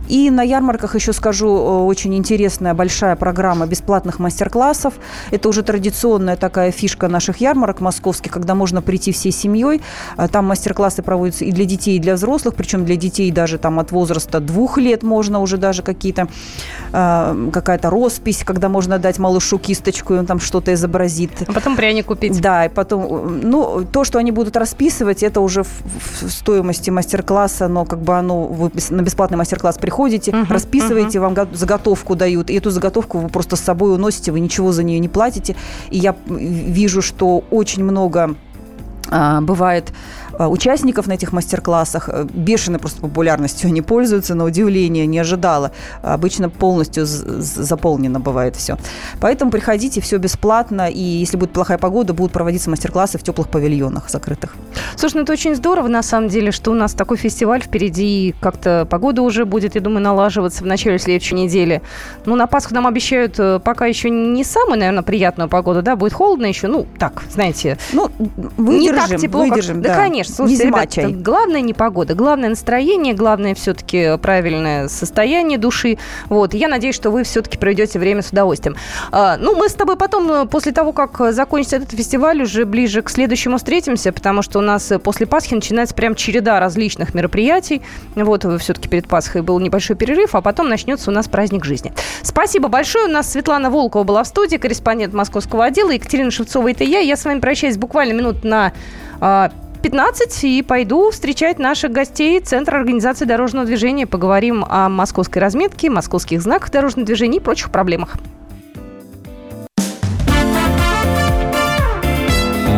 И 0.08 0.30
на 0.30 0.42
ярмарках 0.42 0.94
еще 0.94 1.12
скажу, 1.12 1.48
э, 1.48 1.84
очень 1.84 2.14
интересная 2.14 2.74
большая 2.74 3.16
программа 3.16 3.66
бесплатных 3.66 4.18
мастер-классов. 4.18 4.94
Это 5.30 5.48
уже 5.48 5.62
традиционная 5.62 6.36
такая 6.36 6.70
фишка 6.70 7.08
наших 7.08 7.38
ярмарок 7.38 7.80
московских, 7.80 8.32
когда 8.32 8.54
можно 8.54 8.82
прийти 8.82 9.12
всей 9.12 9.32
семьей. 9.32 9.80
Э, 10.16 10.28
там 10.28 10.46
мастер-классы 10.46 11.02
проводятся 11.02 11.44
и 11.44 11.52
для 11.52 11.64
детей, 11.64 11.96
и 11.96 12.00
для 12.00 12.14
взрослых, 12.14 12.54
причем 12.54 12.84
для 12.84 12.96
детей 12.96 13.30
даже 13.30 13.58
там 13.58 13.78
от 13.78 13.92
возраста 13.92 14.40
двух 14.40 14.78
лет 14.78 15.02
можно 15.02 15.40
уже 15.40 15.56
даже 15.56 15.82
какие-то 15.82 16.28
э, 16.92 17.50
какая-то 17.52 17.90
роспись, 17.90 18.44
когда 18.44 18.68
можно 18.68 18.98
дать 18.98 19.18
малышу 19.18 19.58
кисточку, 19.58 20.14
и 20.14 20.18
он 20.18 20.26
там 20.26 20.40
что-то 20.40 20.72
изобразит. 20.74 21.30
А 21.46 21.52
потом 21.52 21.76
пряник 21.76 22.06
купить. 22.06 22.40
Да, 22.40 22.66
и 22.66 22.68
потом, 22.68 23.40
ну, 23.40 23.84
то, 23.90 24.04
что 24.04 24.18
они 24.18 24.32
будут 24.32 24.56
расписывать, 24.56 25.22
это 25.22 25.40
уже 25.40 25.62
в, 25.62 25.68
в 26.22 26.30
стоимости 26.30 26.90
мастер-класса, 26.90 27.68
но 27.68 27.84
как 27.84 28.00
бы 28.00 28.16
оно, 28.16 28.44
вы 28.44 28.70
на 28.90 29.02
бесплатный 29.02 29.38
мастер-класс 29.38 29.78
приходите, 29.94 30.32
uh-huh, 30.32 30.52
расписываете, 30.52 31.18
uh-huh. 31.18 31.34
вам 31.34 31.48
заготовку 31.52 32.16
дают, 32.16 32.50
и 32.50 32.54
эту 32.54 32.70
заготовку 32.70 33.18
вы 33.18 33.28
просто 33.28 33.54
с 33.54 33.60
собой 33.60 33.94
уносите, 33.94 34.32
вы 34.32 34.40
ничего 34.40 34.72
за 34.72 34.82
нее 34.82 34.98
не 34.98 35.08
платите. 35.08 35.54
И 35.90 35.98
я 35.98 36.16
вижу, 36.26 37.00
что 37.00 37.44
очень 37.50 37.84
много 37.84 38.34
а, 39.10 39.40
бывает 39.40 39.92
участников 40.38 41.06
на 41.06 41.12
этих 41.12 41.32
мастер-классах. 41.32 42.08
Э, 42.08 42.26
бешеной 42.32 42.78
просто 42.78 43.00
популярностью 43.00 43.68
они 43.68 43.82
пользуются, 43.82 44.34
на 44.34 44.44
удивление, 44.44 45.06
не 45.06 45.18
ожидала. 45.18 45.72
Обычно 46.02 46.48
полностью 46.48 47.04
заполнено 47.06 48.20
бывает 48.20 48.56
все. 48.56 48.76
Поэтому 49.20 49.50
приходите, 49.50 50.00
все 50.00 50.18
бесплатно, 50.18 50.88
и 50.88 51.00
если 51.00 51.36
будет 51.36 51.52
плохая 51.52 51.78
погода, 51.78 52.12
будут 52.12 52.32
проводиться 52.32 52.70
мастер-классы 52.70 53.18
в 53.18 53.22
теплых 53.22 53.48
павильонах 53.48 54.10
закрытых. 54.10 54.54
Слушай, 54.96 55.16
ну 55.16 55.22
это 55.22 55.32
очень 55.32 55.54
здорово, 55.54 55.88
на 55.88 56.02
самом 56.02 56.28
деле, 56.28 56.50
что 56.50 56.70
у 56.70 56.74
нас 56.74 56.92
такой 56.92 57.16
фестиваль 57.16 57.62
впереди, 57.62 58.34
как-то 58.40 58.86
погода 58.88 59.22
уже 59.22 59.44
будет, 59.44 59.74
я 59.74 59.80
думаю, 59.80 60.02
налаживаться 60.02 60.62
в 60.62 60.66
начале 60.66 60.98
следующей 60.98 61.34
недели. 61.34 61.82
Ну, 62.26 62.36
на 62.36 62.46
Пасху 62.46 62.74
нам 62.74 62.86
обещают 62.86 63.38
э, 63.38 63.60
пока 63.60 63.86
еще 63.86 64.10
не 64.10 64.44
самую, 64.44 64.78
наверное, 64.78 65.02
приятную 65.02 65.48
погоду, 65.48 65.82
да, 65.82 65.96
будет 65.96 66.12
холодно 66.12 66.46
еще, 66.46 66.68
ну, 66.68 66.86
так, 66.98 67.22
знаете. 67.30 67.78
Ну, 67.92 68.10
выдержим, 68.56 68.80
не 68.80 68.92
так 68.92 69.20
тепло, 69.20 69.40
выдержим, 69.42 69.74
как... 69.76 69.82
да. 69.82 69.88
да, 69.90 69.96
конечно, 69.96 70.23
конечно. 70.24 70.46
Слушайте, 70.46 70.66
ребят, 70.66 70.90
чай. 70.90 71.12
главное 71.12 71.60
не 71.60 71.74
погода, 71.74 72.14
главное 72.14 72.50
настроение, 72.50 73.14
главное 73.14 73.54
все-таки 73.54 74.16
правильное 74.18 74.88
состояние 74.88 75.58
души. 75.58 75.98
Вот. 76.28 76.54
Я 76.54 76.68
надеюсь, 76.68 76.94
что 76.94 77.10
вы 77.10 77.24
все-таки 77.24 77.58
проведете 77.58 77.98
время 77.98 78.22
с 78.22 78.30
удовольствием. 78.30 78.76
А, 79.10 79.36
ну, 79.36 79.56
мы 79.56 79.68
с 79.68 79.74
тобой 79.74 79.96
потом, 79.96 80.30
э, 80.30 80.46
после 80.46 80.72
того, 80.72 80.92
как 80.92 81.32
закончится 81.32 81.76
этот 81.76 81.92
фестиваль, 81.92 82.42
уже 82.42 82.64
ближе 82.64 83.02
к 83.02 83.10
следующему 83.10 83.58
встретимся, 83.58 84.12
потому 84.12 84.42
что 84.42 84.58
у 84.58 84.62
нас 84.62 84.90
э, 84.90 84.98
после 84.98 85.26
Пасхи 85.26 85.54
начинается 85.54 85.94
прям 85.94 86.14
череда 86.14 86.60
различных 86.60 87.14
мероприятий. 87.14 87.82
Вот, 88.14 88.44
все-таки 88.60 88.88
перед 88.88 89.08
Пасхой 89.08 89.42
был 89.42 89.58
небольшой 89.60 89.96
перерыв, 89.96 90.34
а 90.34 90.40
потом 90.40 90.68
начнется 90.68 91.10
у 91.10 91.14
нас 91.14 91.28
праздник 91.28 91.64
жизни. 91.64 91.92
Спасибо 92.22 92.68
большое. 92.68 93.06
У 93.06 93.10
нас 93.10 93.30
Светлана 93.30 93.70
Волкова 93.70 94.04
была 94.04 94.24
в 94.24 94.26
студии, 94.26 94.56
корреспондент 94.56 95.14
московского 95.14 95.64
отдела. 95.64 95.90
Екатерина 95.90 96.30
Шевцова, 96.30 96.70
это 96.70 96.84
я. 96.84 97.00
Я 97.00 97.16
с 97.16 97.24
вами 97.24 97.40
прощаюсь 97.40 97.76
буквально 97.76 98.12
минут 98.12 98.44
на 98.44 98.72
а, 99.20 99.50
15 99.84 100.44
и 100.44 100.62
пойду 100.62 101.10
встречать 101.10 101.58
наших 101.58 101.92
гостей 101.92 102.40
Центра 102.40 102.78
организации 102.78 103.26
дорожного 103.26 103.66
движения. 103.66 104.06
Поговорим 104.06 104.64
о 104.66 104.88
московской 104.88 105.42
разметке, 105.42 105.90
московских 105.90 106.40
знаках 106.40 106.70
дорожного 106.70 107.04
движения 107.04 107.36
и 107.36 107.40
прочих 107.40 107.70
проблемах. 107.70 108.16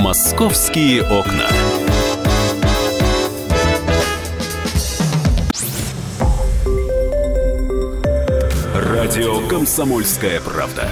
Московские 0.01 1.03
окна. 1.03 1.47
Радио 8.75 9.47
«Комсомольская 9.47 10.41
правда». 10.41 10.89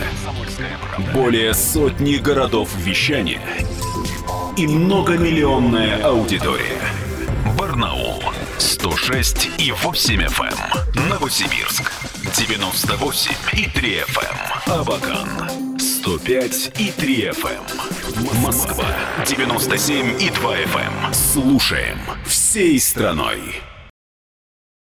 Более 1.12 1.55
сотни 1.55 2.18
городов 2.18 2.70
вещания– 2.77 3.40
и 4.56 4.66
многомиллионная 4.66 6.02
аудитория. 6.04 6.80
Барнаул 7.58 8.22
106 8.58 9.50
и 9.58 9.72
8 9.72 10.22
FM. 10.22 11.08
Новосибирск 11.08 11.90
98 12.36 13.32
и 13.52 13.68
3 13.68 13.98
FM. 14.00 14.72
Абакан 14.80 15.28
105 15.78 16.72
и 16.78 16.92
3 16.92 17.30
FM. 17.30 18.42
Москва 18.42 18.86
97 19.26 20.22
и 20.22 20.30
2 20.30 20.56
FM. 20.58 21.12
Слушаем 21.12 21.98
всей 22.24 22.78
страной. 22.78 23.40